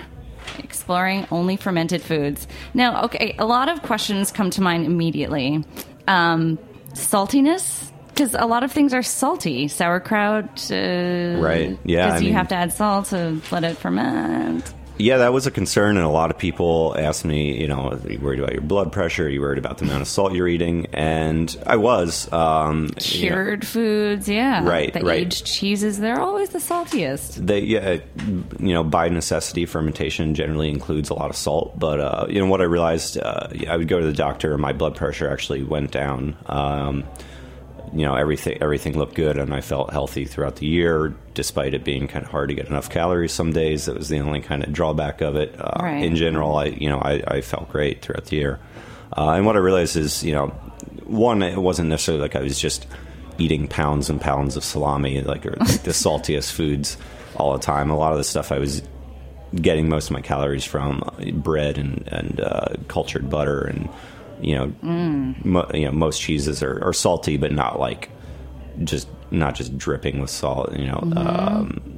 exploring 0.60 1.28
only 1.30 1.56
fermented 1.58 2.02
foods. 2.02 2.48
Now, 2.74 3.04
okay, 3.04 3.36
a 3.38 3.46
lot 3.46 3.70
of 3.70 3.82
questions 3.84 4.32
come 4.32 4.50
to 4.52 4.62
mind 4.62 4.86
immediately. 4.86 5.64
Um, 6.08 6.58
saltiness? 6.94 7.92
Because 8.08 8.34
a 8.34 8.46
lot 8.48 8.64
of 8.64 8.72
things 8.72 8.94
are 8.94 9.04
salty. 9.04 9.68
Sauerkraut. 9.68 10.72
Uh, 10.72 11.38
Right. 11.40 11.78
Yeah, 11.84 12.08
Because 12.08 12.22
you 12.22 12.28
mean- 12.30 12.36
have 12.38 12.48
to 12.48 12.56
add 12.56 12.74
salt 12.74 13.08
to 13.08 13.40
let 13.52 13.64
it 13.66 13.78
ferment. 13.78 14.74
Yeah, 14.98 15.18
that 15.18 15.32
was 15.34 15.46
a 15.46 15.52
concern, 15.52 15.98
and 15.98 16.06
a 16.06 16.10
lot 16.10 16.32
of 16.32 16.38
people 16.38 16.96
asked 16.98 17.24
me, 17.24 17.60
you 17.62 17.68
know, 17.68 17.92
are 17.92 18.12
you 18.12 18.20
worried 18.20 18.40
about 18.40 18.54
your 18.54 18.62
blood 18.62 18.92
pressure? 18.92 19.26
Are 19.26 19.30
you 19.30 19.42
worried 19.42 19.60
about 19.60 19.78
the 19.78 19.86
amount 19.86 20.02
of 20.02 20.08
salt 20.08 20.34
you're 20.34 20.48
eating? 20.48 20.88
And 20.94 21.56
I 21.66 21.76
was. 21.76 22.32
Um, 22.34 22.86
you 23.02 23.30
know, 23.30 23.36
Cured 23.36 23.68
foods, 23.68 24.28
yeah. 24.28 24.68
Right, 24.68 24.92
The 24.92 25.02
right. 25.02 25.20
aged 25.20 25.46
cheeses, 25.46 26.00
they're 26.00 26.20
always 26.20 26.50
the 26.50 26.60
saltiest. 26.60 27.36
they, 27.46 27.60
yeah, 27.60 28.00
you 28.60 28.74
know, 28.74 28.84
by 28.84 29.10
necessity, 29.10 29.66
fermentation 29.66 30.34
generally 30.34 30.70
includes 30.70 31.10
a 31.10 31.14
lot 31.14 31.30
of 31.30 31.36
salt. 31.36 31.78
But 31.78 32.00
uh, 32.00 32.26
you 32.30 32.40
know, 32.40 32.48
what 32.48 32.62
I 32.62 32.66
realized, 32.66 33.18
uh, 33.20 33.50
I 33.70 33.78
would 33.78 33.88
go 33.88 34.00
to 34.00 34.06
the 34.06 34.14
doctor, 34.14 34.54
and 34.54 34.62
my 34.62 34.74
blood 34.74 34.96
pressure 34.96 35.30
actually 35.30 35.64
went 35.64 35.92
down. 35.92 36.36
Um, 36.48 37.04
you 37.98 38.06
know, 38.06 38.16
everything 38.16 38.58
everything 38.62 38.98
looked 38.98 39.16
good, 39.16 39.38
and 39.38 39.54
I 39.54 39.62
felt 39.62 39.92
healthy 39.92 40.26
throughout 40.26 40.58
the 40.58 40.68
year, 40.68 41.16
despite 41.34 41.74
it 41.74 41.84
being 41.84 42.08
kind 42.08 42.24
of 42.24 42.32
hard 42.32 42.50
to 42.50 42.56
get 42.56 42.68
enough 42.68 42.90
calories 42.90 43.32
some 43.34 43.52
days. 43.54 43.86
That 43.86 43.98
was 43.98 44.08
the 44.10 44.20
only 44.20 44.40
kind 44.42 44.64
of 44.64 44.72
drawback 44.72 45.22
of 45.22 45.36
it. 45.36 45.56
Uh, 45.60 45.80
Right. 45.82 46.04
In 46.04 46.16
general, 46.16 46.56
I 46.58 46.66
you 46.66 46.90
know, 46.90 47.00
I, 47.00 47.24
I 47.28 47.42
felt 47.42 47.70
great 47.70 48.02
throughout 48.04 48.26
the 48.26 48.36
year. 48.36 48.60
Uh, 49.18 49.32
and 49.32 49.46
what 49.46 49.56
I 49.56 49.60
realized 49.60 49.96
is, 49.96 50.24
you 50.24 50.34
know, 50.34 50.48
one, 51.06 51.42
it 51.42 51.58
wasn't 51.58 51.90
necessarily 51.90 52.22
like 52.22 52.36
I 52.36 52.42
was 52.42 52.60
just 52.60 52.86
eating 53.40 53.68
pounds 53.68 54.10
and 54.10 54.20
pounds 54.22 54.58
of 54.58 54.64
salami, 54.64 55.22
like, 55.22 55.46
or, 55.46 55.56
like 55.60 55.82
the 55.84 55.92
saltiest 55.92 56.52
foods 56.52 56.98
all 57.36 57.54
the 57.54 57.60
time. 57.60 57.90
A 57.90 57.98
lot 57.98 58.12
of 58.12 58.18
the 58.18 58.24
stuff 58.24 58.52
I 58.52 58.60
was 58.60 58.84
getting 59.56 59.88
most 59.90 60.08
of 60.08 60.12
my 60.12 60.22
calories 60.22 60.66
from 60.66 61.02
uh, 61.04 61.32
bread 61.32 61.78
and 61.78 62.08
and 62.12 62.42
uh, 62.42 62.68
cultured 62.90 63.30
butter 63.30 63.62
and 63.62 63.90
you 64.42 64.56
know 64.56 65.36
mo- 65.44 65.70
you 65.74 65.86
know 65.86 65.92
most 65.92 66.22
cheeses 66.22 66.62
are, 66.64 66.84
are 66.84 66.94
salty 66.94 67.38
but 67.38 67.52
not 67.52 67.80
like 67.80 68.10
just 68.84 69.08
not 69.32 69.56
just 69.56 69.78
dripping 69.78 70.20
with 70.22 70.30
salt 70.30 70.72
you 70.78 70.86
know 70.86 71.00
um, 71.16 71.98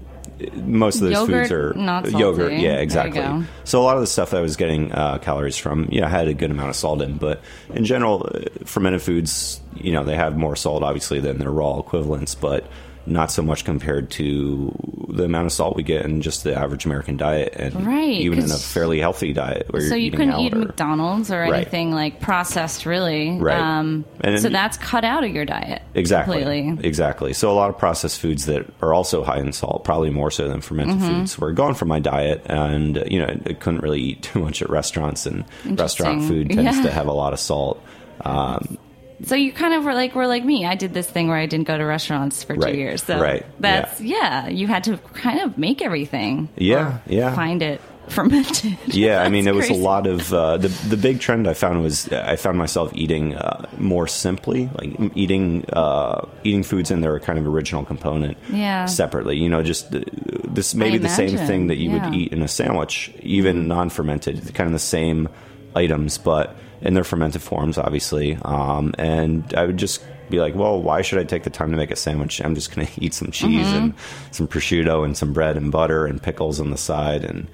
most 0.64 1.02
of 1.02 1.10
those 1.10 1.18
Mm-hmm. 1.18 1.32
Yogurt, 1.32 1.48
foods 1.48 1.52
are 1.52 1.74
not 1.74 2.04
salty. 2.06 2.18
yogurt 2.18 2.54
yeah 2.54 2.76
exactly 2.78 3.46
so 3.66 3.82
a 3.82 3.84
lot 3.84 3.96
of 3.98 4.02
the 4.02 4.08
stuff 4.08 4.34
I 4.34 4.40
was 4.42 4.56
getting 4.56 4.92
uh, 4.94 5.18
calories 5.18 5.58
from 5.58 5.90
yeah 5.92 6.08
had 6.08 6.28
a 6.30 6.34
good 6.34 6.50
amount 6.52 6.70
of 6.70 6.76
salt 6.78 7.02
in 7.02 7.18
but 7.18 7.42
in 7.74 7.84
general 7.84 8.30
uh, 8.34 8.42
fermented 8.66 9.02
foods 9.02 9.60
you 9.76 9.92
know 9.92 10.04
they 10.06 10.16
have 10.16 10.38
more 10.38 10.56
salt 10.56 10.82
obviously 10.84 11.20
than 11.20 11.40
their 11.40 11.52
raw 11.52 11.78
equivalents 11.80 12.36
but 12.36 12.66
not 13.10 13.32
so 13.32 13.42
much 13.42 13.66
compared 13.66 14.10
to 14.12 14.74
the 15.10 15.24
amount 15.26 15.48
of 15.48 15.52
salt 15.52 15.76
we 15.76 15.84
get 15.84 16.06
in 16.06 16.22
just 16.22 16.44
the 16.44 16.56
average 16.58 16.86
American 16.86 17.18
diet, 17.18 17.54
and 17.58 17.86
Right, 17.86 18.10
even 18.22 18.40
in 18.40 18.52
a 18.52 18.58
fairly 18.58 19.00
healthy 19.00 19.34
diet 19.34 19.66
where 19.72 19.82
So 19.82 19.88
you're 19.96 19.98
you 19.98 20.12
couldn't 20.12 20.40
eat 20.40 20.54
or- 20.54 20.58
McDonald's 20.60 21.32
or 21.32 21.40
Right. 21.42 21.54
anything 21.54 21.92
like 21.92 22.20
processed, 22.20 22.86
really. 22.86 23.38
Right. 23.40 23.58
Um, 23.60 24.06
And- 24.22 24.40
so 24.40 24.50
that's 24.50 24.78
cut 24.78 25.04
out 25.04 25.24
of 25.24 25.32
your 25.32 25.46
diet. 25.46 25.82
Exactly. 25.96 26.38
Completely. 26.44 26.88
Exactly. 26.88 27.34
So 27.34 27.52
a 27.52 27.54
lot 27.54 27.70
of 27.70 27.78
processed 27.78 28.20
foods 28.20 28.46
that 28.46 28.66
are 28.82 28.94
also 28.94 29.24
high 29.24 29.40
in 29.40 29.52
salt, 29.52 29.84
probably 29.84 30.10
more 30.12 30.32
so 30.32 30.48
than 30.48 30.62
fermented 30.62 30.98
Mm-hmm. 30.98 31.20
foods, 31.20 31.40
were 31.40 31.52
gone 31.52 31.74
from 31.74 31.88
my 31.88 32.00
diet, 32.00 32.44
and 32.46 33.04
you 33.08 33.20
know 33.20 33.28
I 33.48 33.54
couldn't 33.54 33.82
really 33.82 34.02
eat 34.02 34.22
too 34.30 34.40
much 34.40 34.62
at 34.62 34.70
restaurants, 34.70 35.26
and 35.26 35.44
restaurant 35.66 36.24
food 36.24 36.50
tends 36.52 36.78
Yeah. 36.78 36.84
to 36.84 36.92
have 36.92 37.08
a 37.08 37.14
lot 37.14 37.34
of 37.34 37.40
salt. 37.40 37.82
Um, 38.24 38.78
So 39.24 39.36
you 39.36 39.52
kind 39.52 39.74
of 39.74 39.84
were 39.84 39.94
like 39.94 40.16
were 40.16 40.28
like 40.28 40.46
me. 40.46 40.66
I 40.66 40.76
did 40.76 40.94
this 40.94 41.10
thing 41.10 41.28
where 41.28 41.38
I 41.38 41.46
didn't 41.46 41.68
go 41.68 41.78
to 41.78 41.84
restaurants 41.86 42.44
for 42.44 42.56
Right, 42.56 42.72
two 42.74 42.78
years. 42.80 43.04
So 43.04 43.20
right, 43.20 43.46
that's 43.60 44.00
yeah. 44.00 44.48
You 44.48 44.68
had 44.68 44.84
to 44.86 44.98
kind 45.14 45.42
of 45.42 45.58
make 45.58 45.82
everything. 45.82 46.50
Yeah, 46.56 47.00
yeah. 47.06 47.36
Find 47.36 47.62
it 47.62 47.82
fermented. 48.08 48.76
Yeah, 48.88 49.22
I 49.22 49.30
mean, 49.30 49.48
it 49.48 49.54
was 49.54 49.68
crazy. 49.68 49.80
a 49.80 49.84
lot 49.86 50.08
of 50.08 50.34
uh, 50.34 50.58
the 50.58 50.70
the 50.90 50.98
big 50.98 51.20
trend 51.20 51.48
I 51.48 51.54
found 51.54 51.84
was 51.84 52.08
I 52.12 52.38
found 52.38 52.58
myself 52.58 52.92
eating 52.96 53.36
uh, 53.36 53.68
more 53.78 54.08
simply, 54.08 54.70
like 54.76 55.12
eating 55.16 55.66
uh, 55.74 56.28
eating 56.44 56.64
foods 56.64 56.90
in 56.90 57.02
their 57.02 57.20
kind 57.20 57.38
of 57.38 57.46
original 57.46 57.84
component, 57.86 58.38
Yeah. 58.50 58.86
separately. 58.86 59.38
You 59.38 59.50
know, 59.50 59.62
just 59.62 59.94
uh, 59.94 60.00
this 60.48 60.74
maybe 60.74 60.98
the 60.98 61.10
same 61.10 61.38
thing 61.38 61.68
that 61.68 61.78
you 61.78 61.92
yeah. 61.92 62.06
would 62.10 62.16
eat 62.16 62.32
in 62.34 62.42
a 62.42 62.48
sandwich, 62.48 63.12
even 63.22 63.68
non-fermented, 63.68 64.54
kind 64.56 64.68
of 64.68 64.74
the 64.74 64.80
same 64.80 65.30
items, 65.76 66.18
but 66.18 66.56
in 66.82 66.94
their 66.94 67.04
fermented 67.04 67.42
forms, 67.42 67.78
obviously. 67.78 68.38
Um, 68.44 68.94
and 68.98 69.54
I 69.56 69.66
would 69.66 69.78
just 69.78 70.04
be 70.30 70.40
like, 70.40 70.56
well, 70.56 70.82
why 70.82 71.02
should 71.02 71.20
I 71.20 71.24
take 71.24 71.44
the 71.44 71.50
time 71.50 71.72
to 71.72 71.78
make 71.78 71.92
a 71.92 71.96
sandwich? 71.96 72.40
I'm 72.42 72.56
just 72.56 72.74
going 72.76 72.88
to 72.94 73.04
eat 73.04 73.14
some 73.14 73.32
cheese 73.32 73.66
Mm-hmm. 73.68 73.76
and 73.78 73.94
some 74.32 74.48
prosciutto 74.48 75.04
and 75.04 75.18
some 75.18 75.34
bread 75.34 75.58
and 75.58 75.72
butter 75.72 76.06
and 76.06 76.22
pickles 76.22 76.60
on 76.60 76.70
the 76.72 76.78
side 76.78 77.24
and 77.24 77.48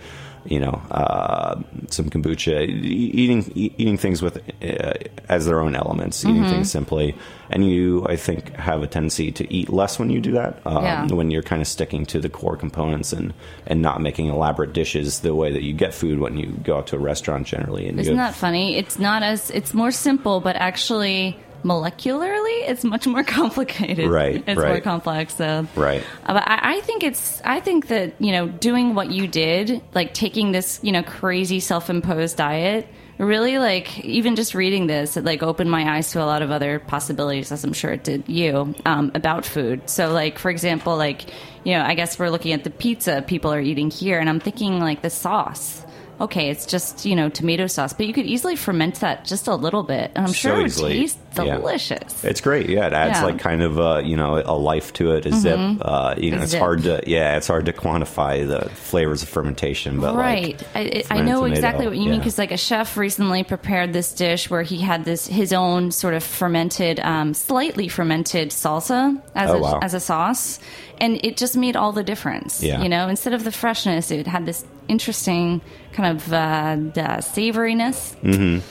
you 0.46 0.60
know 0.60 0.82
uh, 0.92 1.62
some 1.90 2.10
kombucha. 2.10 2.68
Eating 2.68 3.52
eating 3.56 3.98
things 3.98 4.22
with 4.22 4.38
uh, 4.64 4.94
as 5.30 5.46
their 5.46 5.60
own 5.62 5.76
elements, 5.76 6.24
eating 6.24 6.36
Mm-hmm. 6.42 6.50
things 6.50 6.72
simply, 6.72 7.16
and 7.50 7.66
you 7.70 8.06
I 8.08 8.16
think 8.16 8.54
have 8.56 8.84
a 8.84 8.88
tendency 8.88 9.32
to 9.32 9.54
eat 9.54 9.70
less 9.70 9.98
when 10.00 10.10
you 10.10 10.20
do 10.22 10.32
that. 10.34 10.62
Um, 10.66 10.84
Yeah. 10.84 11.06
When 11.08 11.32
you're 11.32 11.44
kind 11.44 11.62
of 11.62 11.68
sticking 11.68 12.06
to 12.08 12.20
the 12.20 12.30
core 12.30 12.58
components 12.58 13.14
and 13.14 13.34
and 13.68 13.82
not 13.82 14.02
making 14.02 14.28
elaborate 14.28 14.74
dishes 14.74 15.22
the 15.22 15.34
way 15.34 15.52
that 15.52 15.64
you 15.64 15.74
get 15.74 15.94
food 15.94 16.20
when 16.20 16.38
you 16.38 16.48
go 16.64 16.78
out 16.78 16.88
to 16.88 16.96
a 16.96 17.00
restaurant 17.00 17.48
generally. 17.48 17.88
And 17.88 18.00
Isn't 18.00 18.14
you, 18.14 18.18
that 18.18 18.36
funny? 18.36 18.76
It's 18.78 19.00
not 19.00 19.24
as 19.24 19.50
it's 19.52 19.74
more 19.74 19.92
simple, 19.92 20.40
but 20.42 20.56
actually 20.56 21.38
molecularly, 21.66 22.70
it's 22.70 22.84
much 22.84 23.08
more 23.08 23.24
complicated. 23.40 24.10
Right, 24.10 24.44
It's 24.48 24.62
more 24.62 24.80
complex. 24.80 25.36
So 25.36 25.68
Right. 25.76 26.04
But 26.26 26.48
I, 26.48 26.76
I 26.76 26.82
think 26.82 27.04
it's. 27.04 27.42
I 27.44 27.60
think 27.60 27.88
that 27.88 28.14
you 28.22 28.32
know, 28.32 28.48
doing 28.48 28.96
what 28.96 29.12
you 29.12 29.28
did, 29.28 29.82
like 29.94 30.14
taking 30.14 30.52
this, 30.52 30.80
you 30.84 30.92
know, 30.92 31.04
crazy 31.04 31.60
self-imposed 31.60 32.38
diet, 32.38 32.88
really 33.18 33.58
like 33.58 34.00
even 34.06 34.36
just 34.36 34.54
reading 34.54 34.88
this, 34.88 35.18
it 35.18 35.24
like 35.24 35.42
opened 35.42 35.72
my 35.72 35.96
eyes 35.96 36.12
to 36.12 36.22
a 36.22 36.26
lot 36.26 36.42
of 36.42 36.52
other 36.52 36.80
possibilities, 36.80 37.52
as 37.52 37.64
I'm 37.64 37.74
sure 37.74 37.94
it 37.94 38.04
did 38.04 38.28
you, 38.28 38.76
um, 38.86 39.12
about 39.16 39.46
food. 39.46 39.90
So, 39.90 40.12
like 40.12 40.38
for 40.38 40.52
example, 40.52 40.96
like 40.96 41.26
you 41.64 41.74
know, 41.74 41.82
I 41.84 41.96
guess 41.96 42.20
we're 42.20 42.30
looking 42.30 42.54
at 42.54 42.64
the 42.64 42.70
pizza 42.70 43.24
people 43.26 43.54
are 43.54 43.62
eating 43.62 43.90
here, 43.90 44.20
and 44.20 44.30
I'm 44.30 44.40
thinking 44.40 44.80
like 44.80 45.02
the 45.02 45.10
sauce. 45.10 45.85
Okay, 46.22 46.50
it's 46.50 46.66
just 46.66 47.06
you 47.06 47.16
know 47.16 47.28
tomato 47.30 47.68
sauce, 47.68 47.92
but 47.94 48.06
you 48.08 48.14
could 48.14 48.26
easily 48.26 48.56
ferment 48.56 48.96
that 49.02 49.26
just 49.26 49.48
a 49.48 49.56
little 49.56 49.84
bit, 49.84 50.12
and 50.16 50.26
I'm 50.28 50.34
So 50.34 50.34
sure 50.34 50.60
it 50.62 50.64
would 50.64 50.74
taste 50.92 51.18
yeah. 51.38 51.58
delicious. 51.58 52.24
It's 52.24 52.40
great. 52.40 52.70
Yeah, 52.70 52.88
it 52.88 52.94
adds 52.94 53.10
Yeah. 53.10 53.16
Mm-hmm. 53.18 53.26
like 53.26 53.40
kind 53.40 53.62
of 53.62 53.80
uh, 53.80 54.02
you 54.04 54.16
know 54.16 54.42
a 54.46 54.56
life 54.58 54.94
to 54.94 55.12
it, 55.12 55.26
a 55.26 55.34
zip. 55.34 55.60
Uh, 55.82 56.16
you 56.18 56.32
know, 56.32 56.38
A 56.38 56.42
it's 56.44 56.52
zip. 56.52 56.60
hard 56.62 56.84
to 56.84 57.04
yeah, 57.06 57.36
it's 57.36 57.48
hard 57.48 57.66
to 57.66 57.74
quantify 57.74 58.48
the 58.48 58.70
flavors 58.70 59.24
of 59.24 59.30
fermentation, 59.30 60.00
but 60.00 60.16
right 60.16 60.58
like 60.74 60.76
I, 60.76 60.80
I- 61.16 61.20
I 61.20 61.22
know 61.22 61.40
tomato, 61.42 61.46
exactly 61.54 61.88
what 61.88 61.98
you 61.98 62.10
mean 62.10 62.20
because 62.20 62.38
like 62.38 62.52
a 62.52 62.58
chef 62.58 62.96
recently 62.96 63.44
prepared 63.44 63.92
this 63.92 64.14
dish 64.14 64.50
where 64.50 64.64
he 64.64 64.78
had 64.80 65.04
this 65.06 65.28
his 65.28 65.52
own 65.52 65.92
sort 65.92 66.14
of 66.14 66.24
fermented 66.24 67.00
um, 67.02 67.34
slightly 67.34 67.88
fermented 67.90 68.50
salsa 68.52 69.22
as, 69.36 69.50
Oh, 69.50 69.56
a, 69.56 69.60
wow. 69.62 69.80
as 69.82 69.94
a 69.94 70.00
sauce 70.00 70.60
and 71.00 71.20
it 71.24 71.38
just 71.38 71.56
made 71.58 71.76
all 71.76 71.92
the 71.92 72.04
difference 72.04 72.64
Yeah. 72.64 72.82
you 72.82 72.90
know 72.90 73.08
instead 73.08 73.34
of 73.34 73.44
the 73.44 73.52
freshness 73.52 74.12
it 74.12 74.28
had 74.28 74.46
this 74.46 74.66
interesting 74.88 75.62
kind 75.94 76.16
of 76.18 76.32
uh, 76.34 76.78
savoriness 77.22 78.16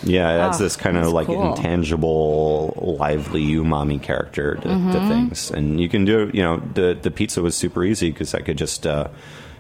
Yeah, 0.04 0.34
it 0.37 0.38
adds 0.40 0.60
Oh, 0.60 0.64
this 0.64 0.76
kind 0.76 0.96
of 0.96 1.12
like 1.12 1.26
cool. 1.26 1.54
intangible, 1.56 2.96
lively 2.98 3.44
umami 3.54 4.00
character 4.00 4.56
to, 4.56 4.68
Mm-hmm. 4.68 4.92
to 4.92 5.08
things, 5.08 5.50
and 5.50 5.80
you 5.80 5.88
can 5.88 6.04
do. 6.04 6.30
You 6.32 6.42
know, 6.42 6.62
the 6.74 6.96
the 7.00 7.10
pizza 7.10 7.42
was 7.42 7.54
super 7.56 7.84
easy 7.84 8.10
because 8.10 8.34
I 8.34 8.40
could 8.40 8.58
just. 8.58 8.87
Uh, 8.87 9.08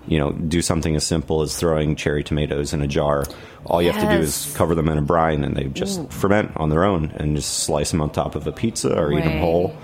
you 0.06 0.18
know, 0.18 0.32
do 0.32 0.60
something 0.60 0.94
as 0.96 1.02
simple 1.06 1.40
as 1.40 1.56
throwing 1.56 1.96
cherry 1.96 2.22
tomatoes 2.22 2.74
in 2.74 2.82
a 2.82 2.86
jar. 2.86 3.24
All 3.64 3.80
you 3.80 3.90
have 3.90 4.02
to 4.02 4.06
do 4.14 4.20
is 4.22 4.52
cover 4.54 4.74
them 4.74 4.90
in 4.90 4.98
a 4.98 5.00
brine, 5.00 5.42
and 5.44 5.56
they 5.56 5.64
just 5.64 6.12
ferment 6.12 6.52
on 6.56 6.68
their 6.68 6.84
own, 6.84 7.10
and 7.16 7.34
just 7.34 7.64
slice 7.64 7.90
them 7.90 8.02
on 8.02 8.10
top 8.10 8.34
of 8.34 8.46
a 8.46 8.52
pizza 8.52 8.94
or 8.94 9.10
eat 9.14 9.24
them 9.24 9.38
whole. 9.40 9.74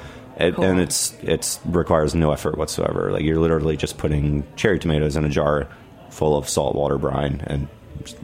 It, 0.41 0.55
Cool. 0.55 0.65
And 0.65 0.81
it's 0.81 1.15
it's 1.23 1.61
requires 1.65 2.15
no 2.15 2.33
effort 2.33 2.57
whatsoever. 2.57 3.13
Like 3.13 3.23
you're 3.23 3.39
literally 3.39 3.77
just 3.77 3.99
putting 3.99 4.47
cherry 4.57 4.79
tomatoes 4.79 5.17
in 5.17 5.25
a 5.25 5.29
jar 5.29 5.69
full 6.11 6.37
of 6.37 6.49
salt 6.49 6.75
water 6.75 6.99
brine 6.99 7.43
and 7.47 7.69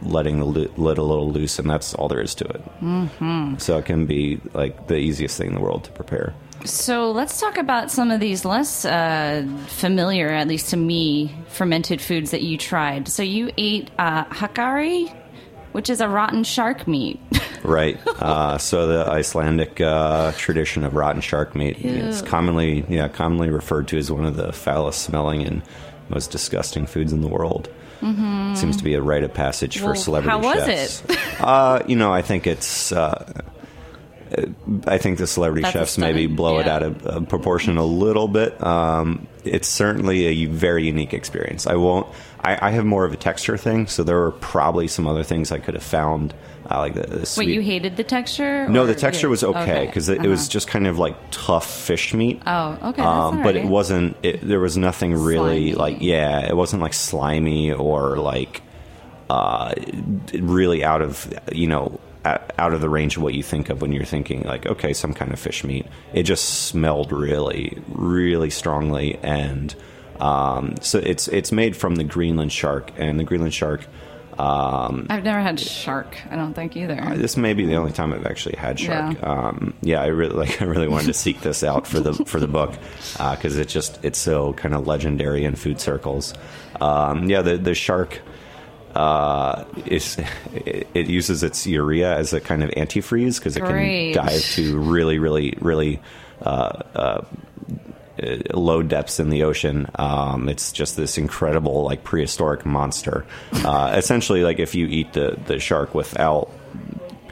letting 0.03 0.39
the 0.39 0.45
li- 0.45 0.71
lid 0.77 0.99
a 0.99 1.03
little 1.03 1.31
loose, 1.31 1.59
and 1.59 1.69
that's 1.69 1.95
all 1.95 2.09
there 2.09 2.21
is 2.23 2.35
to 2.37 2.45
it. 2.47 2.63
Mm-hmm. 2.81 3.59
So 3.59 3.79
it 3.79 3.85
can 3.85 4.07
be 4.07 4.41
like 4.55 4.87
the 4.89 4.97
easiest 4.97 5.37
thing 5.37 5.49
in 5.49 5.55
the 5.55 5.61
world 5.61 5.85
to 5.85 5.93
prepare. 5.93 6.35
So 6.65 7.11
let's 7.13 7.39
talk 7.41 7.59
about 7.59 7.91
some 7.91 8.11
of 8.11 8.19
these 8.19 8.45
less 8.45 8.85
uh, 8.85 9.47
familiar, 9.69 10.31
at 10.31 10.49
least 10.49 10.71
to 10.71 10.77
me, 10.77 11.35
fermented 11.49 12.01
foods 12.01 12.31
that 12.31 12.43
you 12.43 12.57
tried. 12.59 13.09
So 13.09 13.23
you 13.23 13.51
ate 13.57 13.91
uh, 13.99 14.25
hákarl, 14.25 15.15
which 15.77 15.91
is 15.91 16.01
a 16.01 16.09
rotten 16.09 16.43
shark 16.43 16.89
meat. 16.89 17.21
Right. 17.63 17.99
Uh, 18.07 18.59
so 18.59 18.87
the 18.87 19.11
Icelandic 19.11 19.81
uh, 19.81 20.31
tradition 20.37 20.85
of 20.85 20.95
rotten 20.95 21.21
shark 21.21 21.57
meat 21.57 21.79
is 21.85 22.23
commonly, 22.23 22.85
yeah, 22.89 23.09
commonly 23.09 23.51
referred 23.51 23.89
to 23.89 23.99
as 23.99 24.09
one 24.09 24.25
of 24.25 24.37
the 24.37 24.53
foulest 24.53 25.03
smelling 25.03 25.43
and 25.43 25.63
most 26.09 26.31
disgusting 26.31 26.87
foods 26.87 27.13
in 27.13 27.23
the 27.23 27.29
world. 27.29 27.69
It 28.03 28.59
seems 28.59 28.77
to 28.77 28.85
be 28.85 28.95
a 28.95 29.03
rite 29.03 29.25
of 29.25 29.35
passage 29.35 29.79
for 29.79 29.87
Well, 29.87 29.95
celebrity 29.97 30.31
how 30.31 30.45
was 30.45 30.65
chefs. 30.65 31.03
uh, 31.41 31.83
you 31.89 31.97
know, 31.97 32.13
I 32.13 32.23
think 32.23 32.47
it's. 32.47 32.93
Uh, 32.93 33.43
I 34.87 34.99
think 34.99 35.19
the 35.19 35.27
celebrity 35.27 35.63
That's 35.63 35.73
chefs 35.73 35.99
maybe 35.99 36.27
blow 36.29 36.61
it 36.61 36.69
out 36.69 36.85
of 36.85 37.07
uh, 37.07 37.21
proportion 37.23 37.79
a 37.79 37.85
little 37.85 38.29
bit. 38.29 38.63
Um, 38.63 39.27
it's 39.47 39.69
certainly 39.69 40.27
a 40.27 40.45
very 40.47 40.85
unique 40.87 41.15
experience. 41.15 41.67
I 41.67 41.75
won't. 41.77 42.07
I, 42.41 42.69
I 42.69 42.71
have 42.71 42.85
more 42.85 43.05
of 43.05 43.13
a 43.13 43.17
texture 43.17 43.57
thing, 43.57 43.87
so 43.87 44.03
there 44.05 44.17
were 44.19 44.33
probably 44.33 44.89
some 44.89 45.07
other 45.07 45.23
things 45.25 45.51
I 45.51 45.59
could 45.59 45.75
have 45.75 45.83
found, 45.83 46.35
uh, 46.71 46.79
like 46.79 46.95
the, 46.95 47.03
the 47.07 47.35
Wait, 47.39 47.49
you 47.49 47.61
hated 47.61 47.97
the 47.97 48.05
texture? 48.05 48.69
No, 48.69 48.87
the 48.87 48.95
texture 48.95 49.29
was 49.29 49.43
okay 49.43 49.87
because 49.87 50.09
it, 50.09 50.25
it 50.25 50.29
was 50.29 50.41
Uh-huh. 50.43 50.51
just 50.51 50.69
kind 50.69 50.87
of 50.87 50.99
like 50.99 51.17
tough 51.31 51.69
fish 51.69 52.13
meat. 52.15 52.41
Oh, 52.47 52.73
okay, 52.91 53.03
that's 53.03 53.07
Um, 53.07 53.43
but 53.43 53.57
it 53.57 53.65
wasn't. 53.67 54.17
It, 54.23 54.47
there 54.47 54.61
was 54.61 54.77
nothing 54.77 55.15
really 55.15 55.73
Slimy. 55.73 55.75
like 55.75 55.97
yeah. 56.03 56.41
It 56.47 56.57
wasn't 56.57 56.83
like 56.83 56.93
slimy 56.95 57.73
or 57.73 58.17
like 58.19 58.63
uh, 59.31 59.75
really 60.35 60.85
out 60.85 61.03
of 61.03 61.33
you 61.53 61.67
know 61.67 61.99
out 62.59 62.73
of 62.73 62.81
the 62.81 62.89
range 62.89 63.17
of 63.17 63.23
what 63.23 63.35
you 63.35 63.43
think 63.43 63.71
of 63.71 63.81
when 63.81 63.93
you're 63.93 64.05
thinking 64.05 64.43
like 64.43 64.67
okay 64.67 64.93
some 64.93 65.13
kind 65.13 65.33
of 65.33 65.39
fish 65.39 65.65
meat. 65.65 65.87
It 66.13 66.25
just 66.25 66.67
smelled 66.67 67.13
really 67.13 67.79
really 67.89 68.51
strongly 68.51 69.19
and. 69.23 69.75
Um, 70.19 70.77
so 70.81 70.99
it's 70.99 71.29
it's 71.29 71.53
made 71.53 71.77
from 71.77 71.97
the 71.97 72.05
Greenland 72.05 72.51
shark, 72.51 72.91
and 72.97 73.21
the 73.21 73.25
Greenland 73.25 73.53
shark 73.53 73.87
I've 74.39 75.25
never 75.25 75.41
had 75.41 75.59
shark. 75.59 76.19
I 76.31 76.37
don't 76.37 76.55
think 76.55 76.77
either. 76.77 77.15
this 77.17 77.37
may 77.37 77.55
be 77.55 77.65
the 77.67 77.77
only 77.77 77.93
time 77.93 78.13
I've 78.13 78.27
actually 78.27 78.57
had 78.57 78.79
shark. 78.79 79.17
Yeah. 79.19 79.29
Um, 79.29 79.75
yeah, 79.83 80.03
I 80.03 80.07
really 80.07 80.35
like. 80.47 80.61
I 80.61 80.65
really 80.67 80.89
wanted 80.89 81.07
to 81.07 81.15
seek 81.15 81.41
this 81.41 81.63
out 81.65 81.87
for 81.87 82.01
the 82.01 82.13
for 82.13 82.41
the 82.41 82.49
book 82.49 82.75
because 83.13 83.59
it's 83.59 83.73
just 83.73 83.99
it's 84.05 84.19
so 84.19 84.53
kind 84.55 84.75
of 84.75 84.87
legendary 84.87 85.45
in 85.45 85.57
food 85.57 85.81
circles. 85.81 86.35
Um, 86.81 87.29
yeah, 87.29 87.43
the 87.43 87.57
the 87.57 87.75
shark 87.75 88.21
uh, 88.97 89.65
is 89.87 90.19
it, 90.55 90.87
it 90.95 91.07
uses 91.07 91.43
its 91.43 91.67
urea 91.67 92.17
as 92.17 92.33
a 92.33 92.41
kind 92.41 92.63
of 92.65 92.71
antifreeze 92.71 93.39
because 93.39 93.57
it 93.57 93.61
Great. 93.61 94.15
can 94.15 94.27
dive 94.27 94.43
to 94.43 94.79
really 94.79 95.19
really 95.19 95.55
really. 95.61 96.01
Uh, 96.43 96.83
uh, 96.95 97.25
low 98.55 98.83
depths 98.83 99.21
in 99.21 99.31
the 99.31 99.43
ocean. 99.43 99.89
Um, 99.97 100.49
it's 100.49 100.73
just 100.73 100.97
this 100.97 101.19
incredible, 101.19 101.83
like 101.85 102.03
prehistoric 102.05 102.65
monster. 102.65 103.27
Uh, 103.53 103.95
essentially, 103.97 104.43
like 104.43 104.59
if 104.59 104.75
you 104.75 104.87
eat 104.87 105.13
the 105.13 105.39
the 105.47 105.59
shark 105.59 105.95
without 105.95 106.51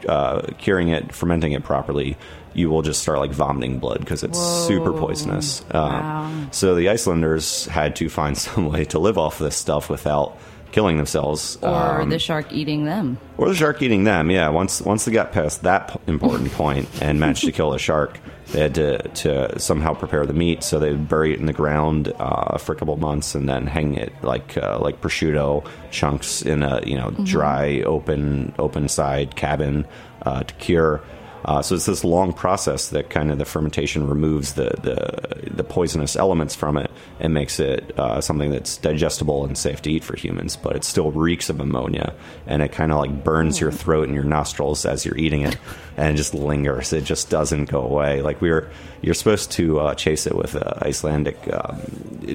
uh, 0.09 0.43
curing 0.59 0.89
it, 0.89 1.15
fermenting 1.15 1.53
it 1.53 1.65
properly, 1.65 2.17
you 2.53 2.71
will 2.71 2.83
just 2.83 3.01
start 3.03 3.19
like 3.19 3.31
vomiting 3.33 3.79
blood 3.79 4.01
because 4.01 4.23
it's 4.23 4.39
super 4.67 4.93
poisonous. 4.93 5.63
Um, 5.71 5.93
Wow. 5.93 6.47
So 6.51 6.75
the 6.75 6.89
Icelanders 6.91 7.67
had 7.67 7.97
to 7.97 8.09
find 8.09 8.37
some 8.47 8.67
way 8.71 8.85
to 8.87 8.99
live 8.99 9.19
off 9.19 9.39
this 9.39 9.57
stuff 9.57 9.89
without 9.91 10.37
killing 10.75 10.97
themselves. 10.97 11.57
Or 11.63 12.01
Um, 12.03 12.11
the 12.11 12.19
shark 12.19 12.53
eating 12.53 12.85
them. 12.85 13.17
or 13.39 13.49
the 13.49 13.55
shark 13.55 13.81
eating 13.81 14.03
them. 14.05 14.29
Yeah, 14.31 14.49
once 14.49 14.83
once 14.83 15.05
they 15.05 15.13
got 15.13 15.31
past 15.33 15.63
that 15.63 15.89
p- 15.89 15.99
important 16.09 16.53
point 16.63 16.89
and 17.01 17.21
managed 17.21 17.45
to 17.45 17.53
kill 17.53 17.71
the 17.71 17.79
shark, 17.79 18.19
they 18.53 18.61
had 18.61 18.75
to 18.75 18.99
to 19.23 19.59
somehow 19.61 19.95
prepare 19.95 20.27
the 20.27 20.35
meat. 20.35 20.65
So 20.65 20.81
they 20.81 20.91
would 20.91 21.09
bury 21.09 21.33
it 21.33 21.39
in 21.39 21.47
the 21.47 21.53
ground 21.53 22.13
uh, 22.19 22.59
for 22.59 22.73
a 22.73 22.77
couple 22.77 22.97
months 22.97 23.37
and 23.37 23.49
then 23.49 23.67
hang 23.69 23.95
it 23.95 24.13
like 24.23 24.59
uh, 24.59 24.79
like 24.81 25.01
prosciutto 25.01 25.65
chunks 25.93 26.43
in 26.43 26.63
a 26.65 26.83
you 26.85 26.97
know 26.97 27.11
dry 27.23 27.81
open 27.87 28.53
open 28.59 28.89
side 28.89 29.37
cabin 29.37 29.87
uh, 30.27 30.43
to 30.43 30.55
cure. 30.55 31.01
Uh, 31.45 31.61
so 31.61 31.75
it's 31.75 31.85
this 31.87 32.05
long 32.05 32.33
process 32.33 32.89
that 32.89 33.11
kind 33.11 33.31
of 33.31 33.39
the 33.39 33.45
fermentation 33.45 34.09
removes 34.09 34.55
the, 34.55 34.71
the 34.83 35.51
the 35.55 35.63
poisonous 35.65 36.17
elements 36.17 36.55
from 36.55 36.77
it 36.77 36.91
and 37.21 37.35
makes 37.35 37.61
it 37.61 37.97
uh, 37.99 38.21
something 38.21 38.51
that's 38.51 38.79
digestible 38.79 39.45
and 39.45 39.57
safe 39.59 39.83
to 39.83 39.91
eat 39.93 40.03
for 40.03 40.17
humans. 40.17 40.57
But 40.57 40.75
it 40.77 40.85
still 40.85 41.11
reeks 41.13 41.51
of 41.51 41.61
ammonia, 41.61 42.15
and 42.47 42.63
it 42.63 42.73
kind 42.73 42.93
of 42.93 42.99
like 42.99 43.23
burns 43.25 43.61
your 43.61 43.71
throat 43.73 44.07
and 44.07 44.15
your 44.15 44.25
nostrils 44.25 44.87
as 44.87 45.05
you're 45.05 45.19
eating 45.19 45.43
it, 45.43 45.57
and 45.97 46.15
it 46.15 46.17
just 46.17 46.33
lingers. 46.35 46.93
It 46.93 47.05
just 47.05 47.29
doesn't 47.31 47.67
go 47.67 47.83
away. 47.83 48.23
Like 48.23 48.41
we 48.41 48.51
were, 48.51 48.71
you're 49.03 49.15
supposed 49.15 49.53
to 49.53 49.81
uh, 49.81 49.95
chase 49.95 50.27
it 50.27 50.35
with 50.35 50.55
a 50.55 50.87
Icelandic 50.87 51.37
um, 51.53 51.81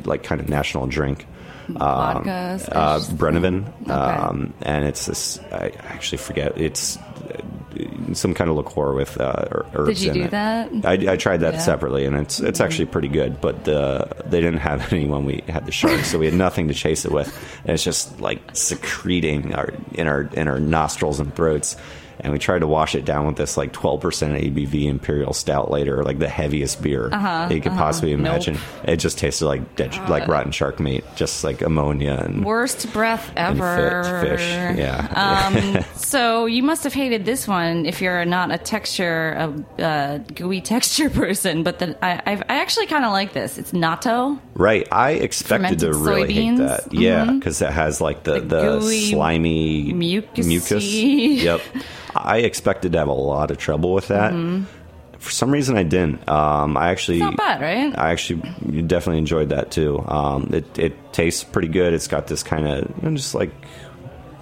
like 0.06 0.24
kind 0.24 0.39
of 0.39 0.50
national 0.50 0.86
drink. 0.88 1.26
Vodka, 1.67 2.60
uh, 2.72 3.00
Brennivín, 3.00 3.72
Okay. 3.84 3.91
um, 3.91 4.54
and 4.63 4.86
it's 4.86 5.06
this. 5.06 5.39
I 5.52 5.72
actually 5.84 6.17
forget. 6.17 6.60
It's 6.60 6.98
some 8.15 8.34
kind 8.34 8.50
of 8.50 8.56
liqueur 8.56 8.93
with 8.93 9.19
uh, 9.19 9.45
herbs. 9.74 10.00
Did 10.00 10.02
you 10.02 10.12
in 10.12 10.17
do 10.17 10.24
it. 10.26 10.32
that? 10.32 10.69
I, 10.86 11.13
I 11.13 11.17
tried 11.17 11.41
that 11.41 11.56
Yeah. 11.56 11.60
separately, 11.60 12.06
and 12.06 12.15
it's 12.15 12.39
it's 12.39 12.60
actually 12.60 12.86
pretty 12.88 13.08
good. 13.10 13.39
But 13.41 13.67
uh, 13.67 14.06
they 14.26 14.41
didn't 14.41 14.60
have 14.60 14.91
any 14.93 15.06
when 15.08 15.26
we 15.26 15.43
had 15.48 15.65
the 15.65 15.72
shark, 15.72 16.02
so 16.06 16.17
we 16.19 16.26
had 16.26 16.36
nothing 16.36 16.67
to 16.69 16.74
chase 16.74 17.06
it 17.06 17.12
with. 17.12 17.28
And 17.63 17.74
it's 17.74 17.84
just 17.84 18.19
like 18.19 18.39
secreting 18.54 19.54
our 19.56 19.69
in 19.93 20.08
our 20.08 20.22
in 20.34 20.48
our 20.48 20.60
nostrils 20.60 21.19
and 21.19 21.34
throats. 21.36 21.76
And 22.21 22.34
we 22.34 22.39
tried 22.39 22.60
to 22.60 22.67
wash 22.67 22.95
it 22.95 23.05
down 23.05 23.25
with 23.27 23.38
this 23.38 23.55
like 23.55 23.71
12% 23.73 24.01
ABV 24.01 24.86
Imperial 24.88 25.32
Stout 25.34 25.71
later, 25.71 26.03
like 26.03 26.19
the 26.19 26.27
heaviest 26.27 26.82
beer 26.82 27.10
that 27.10 27.51
you 27.53 27.62
could 27.62 27.71
possibly 27.73 28.12
imagine. 28.12 28.58
It 28.84 28.97
just 28.97 29.17
tasted 29.17 29.45
like 29.45 29.75
dead, 29.75 29.95
like 30.10 30.27
rotten 30.27 30.51
shark 30.51 30.79
meat, 30.79 31.03
just 31.15 31.43
like 31.43 31.62
ammonia 31.62 32.21
and 32.25 32.43
Worst 32.43 32.91
breath 32.91 33.32
ever. 33.38 34.03
fish. 34.21 34.41
Yeah. 34.77 35.08
Um, 35.15 35.84
so 35.95 36.45
you 36.45 36.62
must 36.63 36.84
have 36.84 36.93
hated 36.93 37.25
this 37.25 37.47
one 37.47 37.86
if 37.86 38.01
you're 38.01 38.25
not 38.25 38.51
a 38.51 38.58
texture, 38.58 39.32
a 39.77 39.82
uh, 39.82 40.17
gooey 40.17 40.62
texture 40.73 41.10
person. 41.10 41.63
But 41.63 41.79
the, 41.79 41.97
I, 42.03 42.21
I've, 42.25 42.41
I 42.49 42.60
actually 42.62 42.88
kind 42.88 43.05
of 43.05 43.12
like 43.12 43.34
this. 43.34 43.58
It's 43.58 43.71
natto. 43.71 44.39
Right, 44.55 44.88
I 44.91 45.12
expected 45.12 45.79
to 45.79 45.93
really 45.93 46.34
hate 46.34 46.49
soybeans? 46.53 46.58
that. 46.58 46.93
Yeah, 46.93 47.32
because 47.32 47.62
it 47.62 47.71
has 47.71 48.01
like 48.01 48.23
the, 48.23 48.41
The 48.41 48.79
the, 48.79 48.82
slimy 49.10 49.93
mucusy- 49.93 50.45
mucus. 50.45 50.84
Yep, 51.43 51.62
I 52.15 52.39
expected 52.39 52.93
to 52.93 52.98
have 53.00 53.08
a 53.08 53.13
lot 53.13 53.52
of 53.52 53.58
trouble 53.58 53.93
with 53.93 54.08
that. 54.10 54.34
For 55.19 55.32
some 55.32 55.52
reason, 55.52 55.76
I 55.76 55.84
didn't. 55.84 56.28
Um, 56.30 56.78
I 56.78 56.89
actually 56.91 57.19
Mm-hmm. 57.19 57.30
It's 57.30 57.38
not 57.38 57.60
bad, 57.60 57.62
right? 57.62 57.98
I 58.00 58.12
actually 58.12 58.41
definitely 58.84 59.17
enjoyed 59.17 59.50
that 59.50 59.69
too. 59.69 60.00
Um, 60.08 60.50
it 60.54 60.80
it 60.80 61.13
tastes 61.13 61.43
pretty 61.43 61.67
good. 61.67 61.93
It's 61.93 62.08
got 62.08 62.28
this 62.28 62.41
kind 62.41 62.65
of 62.65 62.89
you 63.04 63.10
know, 63.10 63.15
just 63.17 63.36
like 63.36 63.52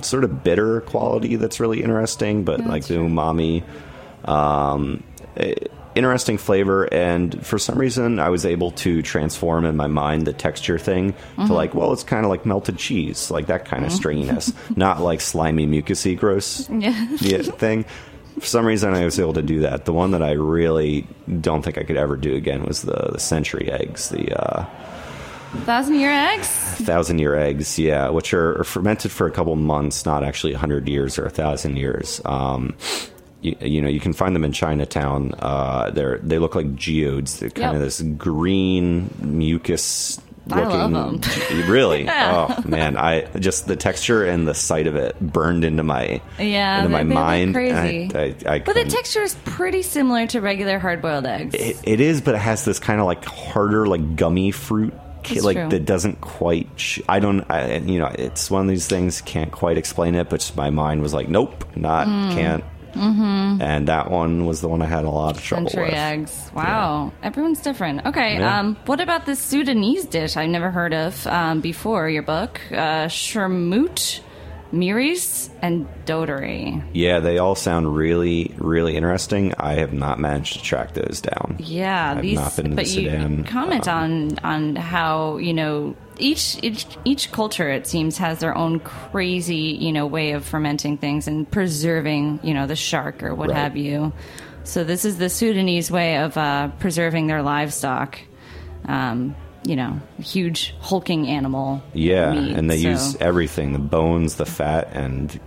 sort 0.03 0.23
of 0.23 0.43
bitter 0.43 0.81
quality 0.81 1.35
that's 1.35 1.59
really 1.59 1.81
interesting, 1.81 2.43
but 2.43 2.63
like 2.65 2.85
the 2.85 2.95
umami. 2.95 3.63
Um, 4.25 5.03
eh, 5.37 5.55
interesting 5.97 6.37
flavor, 6.37 6.85
and 6.93 7.45
for 7.45 7.57
some 7.59 7.77
reason, 7.77 8.19
I 8.19 8.29
was 8.29 8.45
able 8.45 8.71
to 8.71 9.01
transform 9.01 9.65
in 9.65 9.75
my 9.75 9.87
mind 9.87 10.25
the 10.27 10.33
texture 10.33 10.77
thing 10.79 11.13
Mm-hmm. 11.13 11.47
to 11.47 11.53
like, 11.53 11.73
well, 11.73 11.91
it's 11.93 12.03
kind 12.03 12.23
of 12.25 12.29
like 12.29 12.45
melted 12.45 12.77
cheese, 12.77 13.29
like 13.31 13.47
that 13.47 13.65
kind 13.65 13.83
of 13.85 13.91
stringiness, 13.91 14.53
not 14.77 15.01
like 15.01 15.21
slimy, 15.21 15.65
mucusy, 15.67 16.17
gross 16.17 16.69
Yeah. 16.71 17.41
thing. 17.41 17.85
For 18.39 18.45
some 18.45 18.65
reason, 18.67 18.93
I 18.93 19.03
was 19.03 19.19
able 19.19 19.33
to 19.33 19.41
do 19.41 19.61
that. 19.61 19.85
The 19.85 19.93
one 19.93 20.11
that 20.11 20.21
I 20.21 20.33
really 20.33 21.07
don't 21.41 21.63
think 21.63 21.77
I 21.79 21.83
could 21.83 21.97
ever 21.97 22.15
do 22.15 22.35
again 22.35 22.63
was 22.65 22.83
the 22.83 23.09
the 23.13 23.19
century 23.19 23.71
eggs, 23.71 24.09
the 24.09 24.31
uh, 24.39 24.65
Thousand 25.65 25.95
year 25.95 26.11
eggs. 26.11 26.47
thousand 26.47 27.19
year 27.19 27.33
eggs, 27.33 27.79
yeah, 27.79 28.09
which 28.09 28.33
are, 28.33 28.59
are 28.59 28.63
fermented 28.63 29.11
for 29.11 29.25
a 29.27 29.31
couple 29.31 29.55
months, 29.55 30.05
not 30.05 30.23
actually 30.23 30.53
a 30.53 30.57
hundred 30.57 30.87
years 30.87 31.17
or 31.17 31.25
a 31.25 31.29
thousand 31.31 31.77
years. 31.77 32.21
Um, 32.25 32.75
you, 33.41 33.55
you 33.61 33.81
know, 33.81 33.87
you 33.89 33.99
can 33.99 34.13
find 34.13 34.35
them 34.35 34.43
in 34.43 34.51
Chinatown. 34.51 35.33
Uh, 35.39 35.91
they're 35.91 36.17
they 36.19 36.39
look 36.39 36.55
like 36.55 36.75
geodes. 36.75 37.39
They're 37.39 37.49
kind 37.49 37.73
Yep. 37.73 37.75
of 37.75 37.81
this 37.81 38.01
green 38.01 39.13
mucus. 39.21 40.19
I 40.49 40.61
Looking, 40.63 41.67
really? 41.69 42.03
Yeah. 42.05 42.55
Oh 42.57 42.67
man, 42.67 42.95
I 42.95 43.23
just 43.37 43.67
the 43.67 43.75
texture 43.75 44.23
and 44.25 44.47
the 44.47 44.53
sight 44.53 44.87
of 44.87 44.95
it 44.95 45.19
burned 45.19 45.65
into 45.65 45.83
my 45.83 46.21
Yeah, 46.39 46.77
into 46.77 46.89
my 46.89 47.03
they- 47.03 47.09
they 47.09 47.15
look 47.15 47.23
mind. 47.23 47.53
crazy. 47.53 48.11
I, 48.15 48.19
I, 48.49 48.53
I 48.55 48.59
But 48.59 48.75
the 48.75 48.85
texture 48.85 49.21
is 49.23 49.35
pretty 49.43 49.81
similar 49.81 50.25
to 50.27 50.39
regular 50.39 50.79
hard 50.79 51.01
boiled 51.01 51.25
eggs. 51.25 51.53
it, 51.53 51.77
it 51.83 51.99
is, 51.99 52.21
but 52.21 52.33
it 52.35 52.37
has 52.39 52.63
this 52.63 52.79
kind 52.79 53.01
of 53.01 53.05
like 53.07 53.25
harder, 53.25 53.87
like 53.87 54.15
gummy 54.15 54.51
fruit, 54.51 54.93
like 55.41 55.57
true. 55.57 55.67
that 55.69 55.83
doesn't 55.83 56.21
quite. 56.21 56.69
Sh- 56.77 57.01
I 57.09 57.19
don't, 57.19 57.41
I, 57.51 57.79
you 57.79 57.99
know, 57.99 58.07
it's 58.17 58.49
one 58.49 58.61
of 58.61 58.69
these 58.69 58.87
things 58.87 59.19
can't 59.19 59.51
quite 59.51 59.77
explain 59.77 60.15
it, 60.15 60.29
but 60.29 60.49
my 60.55 60.69
mind 60.69 61.01
was 61.01 61.13
like, 61.13 61.27
nope, 61.27 61.65
not 61.75 62.07
Mm. 62.07 62.31
can't. 62.35 62.63
Mm-hmm. 62.93 63.61
And 63.61 63.87
that 63.87 64.09
one 64.11 64.45
was 64.45 64.61
the 64.61 64.67
one 64.67 64.81
I 64.81 64.85
had 64.85 65.05
a 65.05 65.09
lot 65.09 65.37
of 65.37 65.43
trouble 65.43 65.69
Century 65.69 65.89
with. 65.91 65.93
eggs. 65.99 66.51
Wow. 66.53 67.11
Everyone's 67.23 67.61
different. 67.61 68.05
Okay. 68.05 68.39
Yeah. 68.39 68.59
Um, 68.59 68.75
what 68.85 68.99
about 69.01 69.25
this 69.25 69.39
Sudanese 69.39 70.05
dish 70.05 70.37
I've 70.37 70.49
never 70.49 70.71
heard 70.71 70.93
of 70.93 71.25
um, 71.27 71.61
before 71.61 72.09
your 72.09 72.23
book? 72.23 72.59
Uh, 72.71 73.07
Shermoot, 73.07 74.21
miris, 74.71 75.49
and 75.61 75.87
dotery. 76.05 76.83
Yeah, 76.93 77.19
they 77.19 77.37
all 77.37 77.55
sound 77.55 77.95
really, 77.95 78.53
really 78.57 78.95
interesting. 78.95 79.53
I 79.57 79.73
have 79.75 79.93
not 79.93 80.19
managed 80.19 80.53
to 80.53 80.61
track 80.63 80.93
those 80.93 81.21
down. 81.21 81.55
Yeah, 81.59 82.13
I've 82.17 82.21
these. 82.21 82.35
not 82.37 82.55
been 82.55 82.69
to 82.71 82.75
but 82.75 82.85
the 82.85 82.91
you 83.01 83.09
Sudan. 83.09 83.43
comment 83.45 83.87
um, 83.87 83.97
on 84.03 84.39
on 84.43 84.75
how 84.75 85.37
you 85.37 85.53
know 85.53 85.95
each 86.19 86.57
each 86.63 86.85
each 87.05 87.31
culture 87.31 87.69
it 87.69 87.85
seems 87.87 88.17
has 88.17 88.39
their 88.39 88.55
own 88.57 88.79
crazy 88.79 89.77
you 89.79 89.91
know 89.93 90.05
way 90.07 90.31
of 90.31 90.43
fermenting 90.45 90.97
things 90.97 91.27
and 91.27 91.49
preserving 91.51 92.39
you 92.43 92.53
know 92.53 92.65
the 92.67 92.75
shark 92.75 93.21
or 93.23 93.33
what 93.35 93.49
Right. 93.49 93.57
have 93.57 93.77
you. 93.77 94.11
So 94.63 94.83
this 94.83 95.05
is 95.05 95.17
the 95.17 95.29
Sudanese 95.29 95.89
way 95.89 96.17
of 96.17 96.35
uh, 96.35 96.69
preserving 96.79 97.27
their 97.27 97.41
livestock. 97.41 98.19
Um, 98.85 99.35
you 99.67 99.75
know, 99.75 99.99
huge 100.19 100.73
hulking 100.79 101.27
animal. 101.27 101.83
Yeah, 101.93 102.31
meat, 102.31 102.55
and 102.55 102.69
they 102.69 102.81
so- 102.81 102.89
use 102.89 103.15
everything 103.17 103.73
the 103.73 103.79
bones, 103.79 104.35
the 104.35 104.45
fat, 104.45 104.89
and 104.93 105.39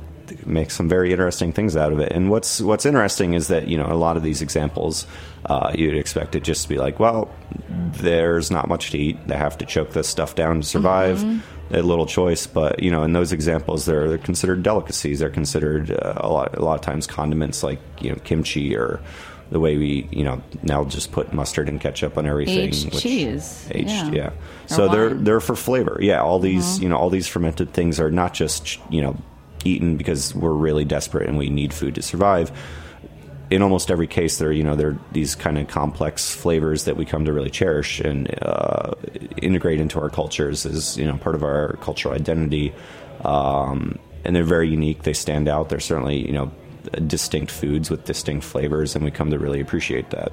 make 0.46 0.70
some 0.70 0.88
very 0.88 1.10
interesting 1.10 1.52
things 1.52 1.76
out 1.76 1.92
of 1.92 2.00
it. 2.00 2.12
And 2.12 2.30
what's 2.30 2.60
what's 2.60 2.84
interesting 2.84 3.32
is 3.32 3.48
that 3.48 3.66
you 3.66 3.78
know 3.78 3.86
a 3.86 3.94
lot 3.94 4.16
of 4.18 4.22
these 4.22 4.42
examples, 4.42 5.06
uh, 5.46 5.72
you'd 5.74 5.96
expect 5.96 6.36
it 6.36 6.42
just 6.42 6.64
to 6.64 6.68
be 6.68 6.76
like, 6.76 7.00
well, 7.00 7.34
there's 7.68 8.50
not 8.50 8.68
much 8.68 8.90
to 8.90 8.98
eat. 8.98 9.26
They 9.26 9.36
have 9.36 9.56
to 9.58 9.66
choke 9.66 9.92
this 9.92 10.06
stuff 10.06 10.34
down 10.34 10.60
to 10.60 10.66
survive. 10.66 11.18
Mm-hmm. 11.18 11.40
A 11.72 11.82
little 11.82 12.06
choice, 12.06 12.48
but 12.48 12.82
you 12.82 12.90
know, 12.90 13.04
in 13.04 13.12
those 13.12 13.32
examples, 13.32 13.86
they're, 13.86 14.08
they're 14.08 14.18
considered 14.18 14.64
delicacies. 14.64 15.20
They're 15.20 15.30
considered 15.30 15.92
uh, 15.92 16.14
a 16.16 16.28
lot 16.28 16.58
a 16.58 16.64
lot 16.64 16.74
of 16.74 16.80
times 16.80 17.06
condiments 17.06 17.62
like 17.62 17.78
you 18.00 18.10
know 18.10 18.16
kimchi 18.24 18.76
or 18.76 19.00
the 19.50 19.58
way 19.60 19.76
we 19.76 20.08
you 20.12 20.22
know 20.24 20.42
now 20.62 20.84
just 20.84 21.10
put 21.12 21.32
mustard 21.32 21.68
and 21.68 21.80
ketchup 21.80 22.16
on 22.16 22.26
everything. 22.26 22.58
Aged 22.58 22.92
which- 22.92 23.02
cheese, 23.02 23.68
aged, 23.72 23.88
yeah. 23.88 24.10
yeah. 24.12 24.30
So 24.66 24.88
they're 24.88 25.08
wine. 25.08 25.24
they're 25.24 25.40
for 25.40 25.56
flavor. 25.56 25.98
Yeah, 26.00 26.20
all 26.22 26.38
these 26.38 26.64
Mm-hmm. 26.64 26.82
you 26.84 26.88
know 26.90 26.96
all 26.96 27.10
these 27.10 27.26
fermented 27.26 27.72
things 27.72 27.98
are 28.00 28.10
not 28.10 28.32
just 28.34 28.78
you 28.90 29.02
know 29.02 29.16
eaten 29.64 29.96
because 29.96 30.34
we're 30.34 30.52
really 30.52 30.84
desperate 30.84 31.28
and 31.28 31.36
we 31.36 31.50
need 31.50 31.74
food 31.74 31.94
to 31.96 32.02
survive. 32.02 32.50
In 33.50 33.62
almost 33.62 33.90
every 33.90 34.06
case, 34.06 34.38
there 34.38 34.52
you 34.52 34.62
know 34.62 34.76
there 34.76 34.90
are 34.90 34.98
these 35.10 35.34
kind 35.34 35.58
of 35.58 35.66
complex 35.66 36.32
flavors 36.32 36.84
that 36.84 36.96
we 36.96 37.04
come 37.04 37.24
to 37.24 37.32
really 37.32 37.50
cherish 37.50 37.98
and 37.98 38.32
uh, 38.42 38.92
integrate 39.42 39.80
into 39.80 39.98
our 40.00 40.08
cultures 40.08 40.64
as 40.64 40.96
you 40.96 41.04
know 41.04 41.16
part 41.18 41.34
of 41.34 41.42
our 41.42 41.72
cultural 41.82 42.14
identity. 42.14 42.72
Um, 43.24 43.98
and 44.24 44.36
they're 44.36 44.44
very 44.44 44.68
unique. 44.68 45.02
They 45.02 45.14
stand 45.14 45.48
out. 45.48 45.68
They're 45.68 45.80
certainly 45.80 46.24
you 46.24 46.32
know 46.32 46.52
distinct 47.06 47.50
foods 47.50 47.90
with 47.90 48.04
distinct 48.04 48.44
flavors, 48.44 48.94
and 48.94 49.04
we 49.04 49.10
come 49.10 49.30
to 49.30 49.38
really 49.38 49.60
appreciate 49.60 50.10
that. 50.10 50.32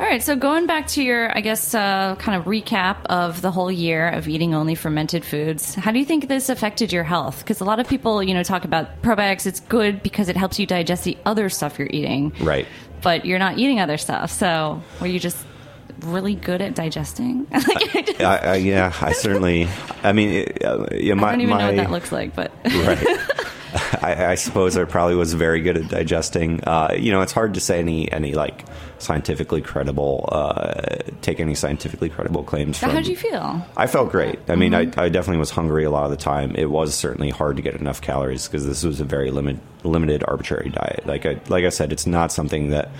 All 0.00 0.08
right, 0.08 0.22
so 0.22 0.34
going 0.34 0.66
back 0.66 0.88
to 0.88 1.02
your, 1.02 1.36
I 1.36 1.42
guess, 1.42 1.74
uh, 1.74 2.16
kind 2.18 2.36
of 2.36 2.46
recap 2.46 3.04
of 3.06 3.40
the 3.40 3.50
whole 3.52 3.70
year 3.70 4.08
of 4.08 4.26
eating 4.26 4.52
only 4.52 4.74
fermented 4.74 5.24
foods, 5.24 5.74
how 5.76 5.92
do 5.92 5.98
you 5.98 6.04
think 6.04 6.26
this 6.28 6.48
affected 6.48 6.92
your 6.92 7.04
health? 7.04 7.38
Because 7.38 7.60
a 7.60 7.64
lot 7.64 7.78
of 7.78 7.86
people, 7.86 8.20
you 8.22 8.34
know, 8.34 8.42
talk 8.42 8.64
about 8.64 9.02
probiotics. 9.02 9.46
It's 9.46 9.60
good 9.60 10.02
because 10.02 10.28
it 10.28 10.36
helps 10.36 10.58
you 10.58 10.66
digest 10.66 11.04
the 11.04 11.16
other 11.24 11.48
stuff 11.48 11.78
you're 11.78 11.90
eating, 11.90 12.32
Right. 12.40 12.66
but 13.02 13.26
you're 13.26 13.38
not 13.38 13.58
eating 13.58 13.78
other 13.80 13.96
stuff. 13.98 14.32
So 14.32 14.82
were 15.00 15.06
you 15.06 15.20
just 15.20 15.44
really 16.00 16.34
good 16.34 16.62
at 16.62 16.74
digesting? 16.74 17.46
like, 17.52 17.94
I, 17.94 18.02
just, 18.02 18.20
I, 18.22 18.36
I, 18.38 18.54
yeah, 18.56 18.92
I 19.00 19.12
certainly. 19.12 19.68
I 20.02 20.12
mean, 20.12 20.30
it, 20.30 20.64
uh, 20.64 20.86
yeah, 20.92 21.14
my, 21.14 21.28
I 21.28 21.30
don't 21.32 21.42
even 21.42 21.50
my, 21.54 21.58
know 21.60 21.66
what 21.66 21.76
that 21.76 21.90
looks 21.92 22.10
like, 22.10 22.34
but 22.34 22.50
right. 22.64 23.06
I, 24.02 24.26
I 24.32 24.34
suppose 24.34 24.76
I 24.76 24.84
probably 24.84 25.14
was 25.14 25.32
very 25.34 25.60
good 25.60 25.76
at 25.76 25.88
digesting. 25.88 26.62
Uh, 26.64 26.94
you 26.98 27.10
know, 27.10 27.22
it's 27.22 27.32
hard 27.32 27.54
to 27.54 27.60
say 27.60 27.78
any 27.78 28.10
any 28.12 28.34
like 28.34 28.64
scientifically 28.98 29.62
credible 29.62 30.28
uh, 30.30 30.98
take 31.22 31.40
any 31.40 31.54
scientifically 31.54 32.08
credible 32.08 32.42
claims. 32.42 32.78
From, 32.78 32.90
how'd 32.90 33.06
you 33.06 33.16
feel? 33.16 33.66
I 33.76 33.86
felt 33.86 34.10
great. 34.10 34.38
I 34.48 34.56
mean, 34.56 34.74
I, 34.74 34.80
I 34.96 35.08
definitely 35.08 35.38
was 35.38 35.50
hungry 35.50 35.84
a 35.84 35.90
lot 35.90 36.04
of 36.04 36.10
the 36.10 36.16
time. 36.16 36.54
It 36.54 36.70
was 36.70 36.94
certainly 36.94 37.30
hard 37.30 37.56
to 37.56 37.62
get 37.62 37.74
enough 37.74 38.00
calories 38.00 38.46
because 38.46 38.66
this 38.66 38.84
was 38.84 39.00
a 39.00 39.04
very 39.04 39.30
limit, 39.30 39.58
limited, 39.84 40.22
arbitrary 40.28 40.68
diet. 40.68 41.06
Like 41.06 41.24
I, 41.24 41.40
like 41.48 41.64
I 41.64 41.70
said, 41.70 41.92
it's 41.92 42.06
not 42.06 42.32
something 42.32 42.70
that. 42.70 42.90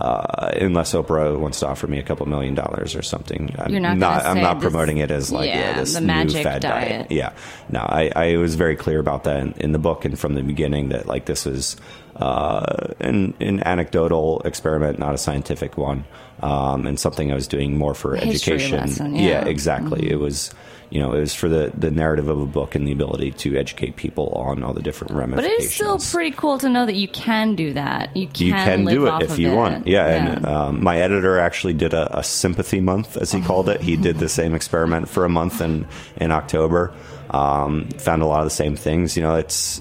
Uh, 0.00 0.50
unless 0.58 0.94
Oprah 0.94 1.38
wants 1.38 1.60
to 1.60 1.66
offer 1.68 1.86
me 1.86 1.98
a 1.98 2.02
couple 2.02 2.24
million 2.24 2.54
dollars 2.54 2.94
or 2.96 3.02
something, 3.02 3.54
I'm 3.58 3.70
You're 3.70 3.80
not 3.80 3.98
gonna 3.98 4.28
I'm 4.28 4.40
not 4.40 4.54
this- 4.60 4.70
promoting 4.70 4.96
it 4.96 5.10
as 5.10 5.30
like 5.30 5.48
yeah, 5.48 5.60
yeah, 5.60 5.78
this 5.80 5.92
the 5.92 6.00
new 6.00 6.06
magic 6.06 6.42
fad 6.42 6.62
diet. 6.62 7.12
Yeah, 7.12 7.32
no, 7.68 7.80
I, 7.80 8.10
I 8.16 8.36
was 8.38 8.54
very 8.54 8.76
clear 8.76 8.98
about 8.98 9.24
that 9.24 9.36
in, 9.40 9.52
in 9.58 9.72
the 9.72 9.78
book 9.78 10.06
and 10.06 10.18
from 10.18 10.34
the 10.34 10.42
beginning 10.42 10.88
that 10.88 11.06
like 11.06 11.26
this 11.26 11.44
was 11.44 11.76
uh, 12.16 12.94
an, 13.00 13.34
an 13.40 13.62
anecdotal 13.66 14.40
experiment, 14.46 14.98
not 14.98 15.14
a 15.14 15.18
scientific 15.18 15.76
one, 15.76 16.04
um, 16.42 16.86
and 16.86 16.98
something 16.98 17.30
I 17.30 17.34
was 17.34 17.46
doing 17.46 17.76
more 17.76 17.94
for 17.94 18.16
History 18.16 18.54
education. 18.54 18.78
lesson, 18.78 19.14
yeah. 19.16 19.40
Mm-hmm. 19.40 19.48
exactly. 19.48 20.10
It 20.10 20.16
was. 20.16 20.50
You 20.90 21.00
know, 21.00 21.12
it 21.12 21.20
was 21.20 21.34
for 21.34 21.48
the, 21.48 21.72
the 21.76 21.90
narrative 21.90 22.28
of 22.28 22.40
a 22.40 22.46
book 22.46 22.74
and 22.74 22.86
the 22.86 22.90
ability 22.90 23.30
to 23.30 23.56
educate 23.56 23.94
people 23.94 24.28
on 24.30 24.64
all 24.64 24.74
the 24.74 24.82
different 24.82 25.14
remedies. 25.14 25.44
But 25.44 25.50
it 25.52 25.60
is 25.60 25.72
still 25.72 25.98
pretty 25.98 26.32
cool 26.32 26.58
to 26.58 26.68
know 26.68 26.84
that 26.84 26.96
you 26.96 27.06
can 27.06 27.54
do 27.54 27.72
that. 27.74 28.16
You 28.16 28.26
can, 28.26 28.46
you 28.46 28.52
can 28.52 28.84
do 28.86 29.06
it 29.06 29.22
if 29.22 29.38
you 29.38 29.52
it. 29.52 29.54
want. 29.54 29.86
Yeah, 29.86 30.06
and 30.06 30.44
um, 30.46 30.82
my 30.82 31.00
editor 31.00 31.38
actually 31.38 31.74
did 31.74 31.94
a, 31.94 32.18
a 32.18 32.24
sympathy 32.24 32.80
month, 32.80 33.16
as 33.16 33.30
he 33.30 33.40
called 33.40 33.68
it. 33.68 33.80
He 33.80 33.96
did 33.96 34.18
the 34.18 34.28
same 34.28 34.54
experiment 34.54 35.08
for 35.08 35.24
a 35.24 35.28
month 35.28 35.60
in 35.60 35.86
in 36.16 36.32
October. 36.32 36.92
Um, 37.30 37.88
found 37.90 38.22
a 38.22 38.26
lot 38.26 38.40
of 38.40 38.46
the 38.46 38.50
same 38.50 38.74
things. 38.74 39.16
You 39.16 39.22
know, 39.22 39.36
it's 39.36 39.80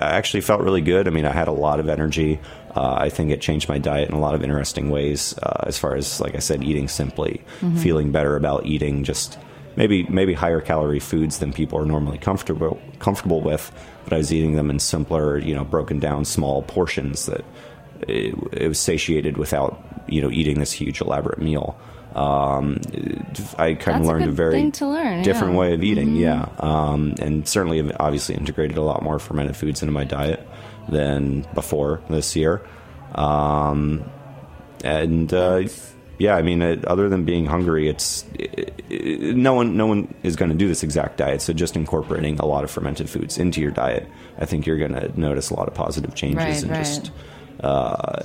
I 0.00 0.10
actually 0.16 0.42
felt 0.42 0.60
really 0.60 0.80
good. 0.80 1.08
I 1.08 1.10
mean, 1.10 1.26
I 1.26 1.32
had 1.32 1.48
a 1.48 1.52
lot 1.52 1.80
of 1.80 1.88
energy. 1.88 2.38
Uh, 2.74 2.94
I 2.96 3.08
think 3.08 3.32
it 3.32 3.40
changed 3.40 3.68
my 3.68 3.78
diet 3.78 4.08
in 4.08 4.14
a 4.14 4.20
lot 4.20 4.36
of 4.36 4.44
interesting 4.44 4.90
ways. 4.90 5.36
Uh, 5.42 5.64
as 5.66 5.76
far 5.76 5.96
as, 5.96 6.20
like 6.20 6.36
I 6.36 6.38
said, 6.38 6.62
eating 6.62 6.86
simply, 6.86 7.42
feeling 7.78 8.12
better 8.12 8.36
about 8.36 8.64
eating 8.64 9.02
just 9.02 9.36
maybe 9.80 10.02
maybe 10.10 10.34
higher 10.34 10.60
calorie 10.60 11.00
foods 11.00 11.38
than 11.38 11.54
people 11.54 11.78
are 11.78 11.86
normally 11.86 12.18
comfortable 12.18 12.78
comfortable 12.98 13.40
with. 13.40 13.72
But 14.04 14.12
I 14.12 14.18
was 14.18 14.30
eating 14.30 14.54
them 14.56 14.68
in 14.68 14.78
simpler, 14.78 15.38
you 15.38 15.54
know, 15.54 15.64
broken 15.64 15.98
down 15.98 16.26
small 16.26 16.62
portions 16.62 17.24
that 17.26 17.44
it, 18.02 18.34
it 18.52 18.68
was 18.68 18.78
satiated 18.78 19.38
without 19.38 19.82
you 20.06 20.20
know 20.20 20.30
eating 20.30 20.58
this 20.58 20.70
huge 20.70 21.00
elaborate 21.00 21.40
meal. 21.40 21.78
Um, 22.14 22.80
I 23.56 23.72
kind 23.74 23.78
That's 23.78 24.00
of 24.00 24.06
learned 24.06 24.24
a, 24.24 24.26
good 24.26 24.34
very 24.34 24.70
learn, 24.80 25.22
different 25.22 25.54
yeah. 25.54 25.58
way 25.58 25.74
of 25.74 25.82
eating. 25.82 26.14
Yeah, 26.16 26.46
um, 26.58 27.14
and 27.18 27.48
certainly 27.48 27.80
obviously 27.94 28.34
integrated 28.34 28.76
a 28.76 28.82
lot 28.82 29.02
more 29.02 29.18
fermented 29.18 29.56
foods 29.56 29.80
into 29.80 29.92
my 29.92 30.04
diet 30.04 30.46
than 30.90 31.46
before 31.54 32.02
this 32.10 32.36
year. 32.36 32.60
Um, 33.14 34.04
and 34.84 35.32
uh, 35.32 35.62
yeah, 36.20 36.36
I 36.36 36.42
mean, 36.42 36.60
it, 36.60 36.84
other 36.84 37.08
than 37.08 37.24
being 37.24 37.46
hungry, 37.46 37.88
it's 37.88 38.26
it, 38.34 38.74
it, 38.90 39.36
no 39.36 39.54
one 39.54 39.78
no 39.78 39.86
one 39.86 40.14
is 40.22 40.36
going 40.36 40.50
to 40.50 40.56
do 40.56 40.68
this 40.68 40.82
exact 40.82 41.16
diet. 41.16 41.40
So 41.40 41.54
just 41.54 41.76
incorporating 41.76 42.38
a 42.38 42.44
lot 42.44 42.62
of 42.62 42.70
fermented 42.70 43.08
foods 43.08 43.38
into 43.38 43.62
your 43.62 43.70
diet, 43.70 44.06
I 44.38 44.44
think 44.44 44.66
you're 44.66 44.76
going 44.76 44.92
to 44.92 45.18
notice 45.18 45.48
a 45.48 45.54
lot 45.54 45.66
of 45.66 45.72
positive 45.72 46.14
changes 46.14 46.36
Right, 46.36 46.62
and 46.62 46.70
right. 46.72 46.78
just 46.78 47.10
uh, 47.60 48.22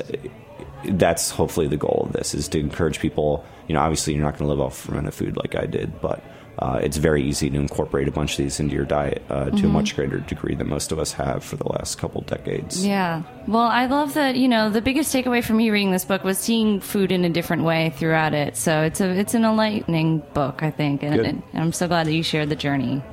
that's 0.90 1.32
hopefully 1.32 1.68
the 1.68 1.78
goal 1.78 2.04
of 2.08 2.12
this 2.12 2.36
is 2.36 2.50
to 2.50 2.60
encourage 2.60 3.00
people. 3.00 3.46
You 3.70 3.76
know, 3.76 3.80
obviously 3.80 4.14
you're 4.14 4.24
not 4.24 4.38
going 4.38 4.50
to 4.50 4.54
live 4.54 4.60
off 4.60 4.78
fermented 4.78 5.14
food 5.14 5.38
like 5.38 5.56
I 5.56 5.66
did, 5.66 6.02
but 6.02 6.22
uh, 6.60 6.80
it's 6.82 6.98
very 6.98 7.24
easy 7.24 7.50
to 7.50 7.58
incorporate 7.58 8.08
a 8.08 8.12
bunch 8.12 8.32
of 8.34 8.38
these 8.38 8.60
into 8.60 8.76
your 8.76 8.86
diet 8.86 9.22
uh, 9.30 9.50
to 9.50 9.66
a 9.66 9.70
much 9.70 9.96
greater 9.96 10.20
degree 10.20 10.56
than 10.56 10.70
most 10.70 10.92
of 10.92 11.00
us 11.00 11.12
have 11.14 11.44
for 11.44 11.58
the 11.58 11.68
last 11.68 11.98
couple 11.98 12.22
decades. 12.22 12.86
Yeah. 12.86 13.24
Well, 13.48 13.64
I 13.64 13.86
love 13.88 14.14
that, 14.14 14.36
you 14.36 14.48
know, 14.48 14.70
the 14.70 14.82
biggest 14.82 15.14
takeaway 15.14 15.44
for 15.44 15.54
me 15.54 15.70
reading 15.70 15.92
this 15.92 16.06
book 16.06 16.24
was 16.24 16.38
seeing 16.38 16.80
food 16.80 17.12
in 17.12 17.26
a 17.26 17.30
different 17.30 17.64
way 17.64 17.94
throughout 17.98 18.34
it. 18.34 18.56
So 18.56 18.84
it's 18.84 19.02
a 19.02 19.10
it's 19.10 19.34
an 19.34 19.44
enlightening 19.44 20.20
book, 20.34 20.64
I 20.64 20.72
think. 20.72 21.04
And, 21.04 21.20
and 21.20 21.44
I'm 21.54 21.74
so 21.74 21.88
glad 21.88 22.08
that 22.08 22.14
you 22.14 22.24
shared 22.24 22.50
the 22.50 22.56
journey. 22.56 23.04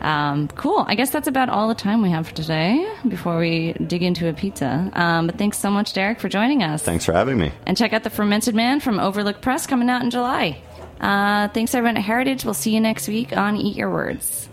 Um, 0.00 0.48
cool. 0.48 0.84
I 0.86 0.94
guess 0.94 1.10
that's 1.10 1.28
about 1.28 1.48
all 1.48 1.68
the 1.68 1.74
time 1.74 2.02
we 2.02 2.10
have 2.10 2.28
for 2.28 2.34
today 2.34 2.88
before 3.08 3.38
we 3.38 3.72
dig 3.72 4.02
into 4.02 4.28
a 4.28 4.32
pizza. 4.32 4.90
Um, 4.92 5.26
but 5.26 5.38
thanks 5.38 5.58
so 5.58 5.70
much, 5.70 5.92
Derek, 5.92 6.20
for 6.20 6.28
joining 6.28 6.62
us. 6.62 6.82
Thanks 6.82 7.04
for 7.04 7.12
having 7.12 7.38
me. 7.38 7.52
And 7.66 7.76
check 7.76 7.92
out 7.92 8.04
The 8.04 8.10
Fermented 8.10 8.54
Man 8.54 8.80
from 8.80 9.00
Overlook 9.00 9.40
Press 9.40 9.66
coming 9.66 9.90
out 9.90 10.02
in 10.02 10.10
July. 10.10 10.62
Uh, 11.02 11.48
thanks, 11.48 11.74
everyone 11.74 11.96
at 11.96 12.04
Heritage. 12.04 12.44
We'll 12.44 12.54
see 12.54 12.72
you 12.72 12.80
next 12.80 13.08
week 13.08 13.36
on 13.36 13.56
Eat 13.56 13.76
Your 13.76 13.90
Words. 13.90 14.48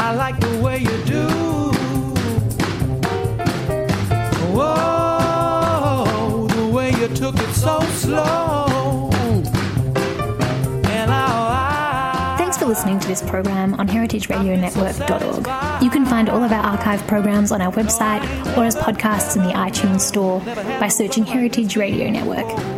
I 0.00 0.14
like 0.14 0.40
the 0.40 0.60
way 0.62 0.78
you 0.78 1.04
do. 1.04 1.28
Whoa, 4.56 6.48
the 6.48 6.66
way 6.74 6.90
you 6.90 7.08
took 7.08 7.36
it 7.36 7.54
so 7.54 7.78
slow. 7.80 9.10
And 10.86 11.10
I, 11.12 12.36
Thanks 12.38 12.56
for 12.58 12.64
listening 12.66 12.98
to 12.98 13.06
this 13.06 13.22
program 13.22 13.74
on 13.74 13.86
heritageradionetwork.org. 13.86 15.82
You 15.82 15.90
can 15.90 16.04
find 16.04 16.28
all 16.28 16.42
of 16.42 16.50
our 16.50 16.64
archive 16.64 17.06
programs 17.06 17.52
on 17.52 17.60
our 17.60 17.70
website 17.72 18.22
or 18.56 18.64
as 18.64 18.74
podcasts 18.74 19.36
in 19.36 19.42
the 19.44 19.50
iTunes 19.50 20.00
Store 20.00 20.40
by 20.80 20.88
searching 20.88 21.24
Heritage 21.24 21.76
Radio 21.76 22.10
Network. 22.10 22.77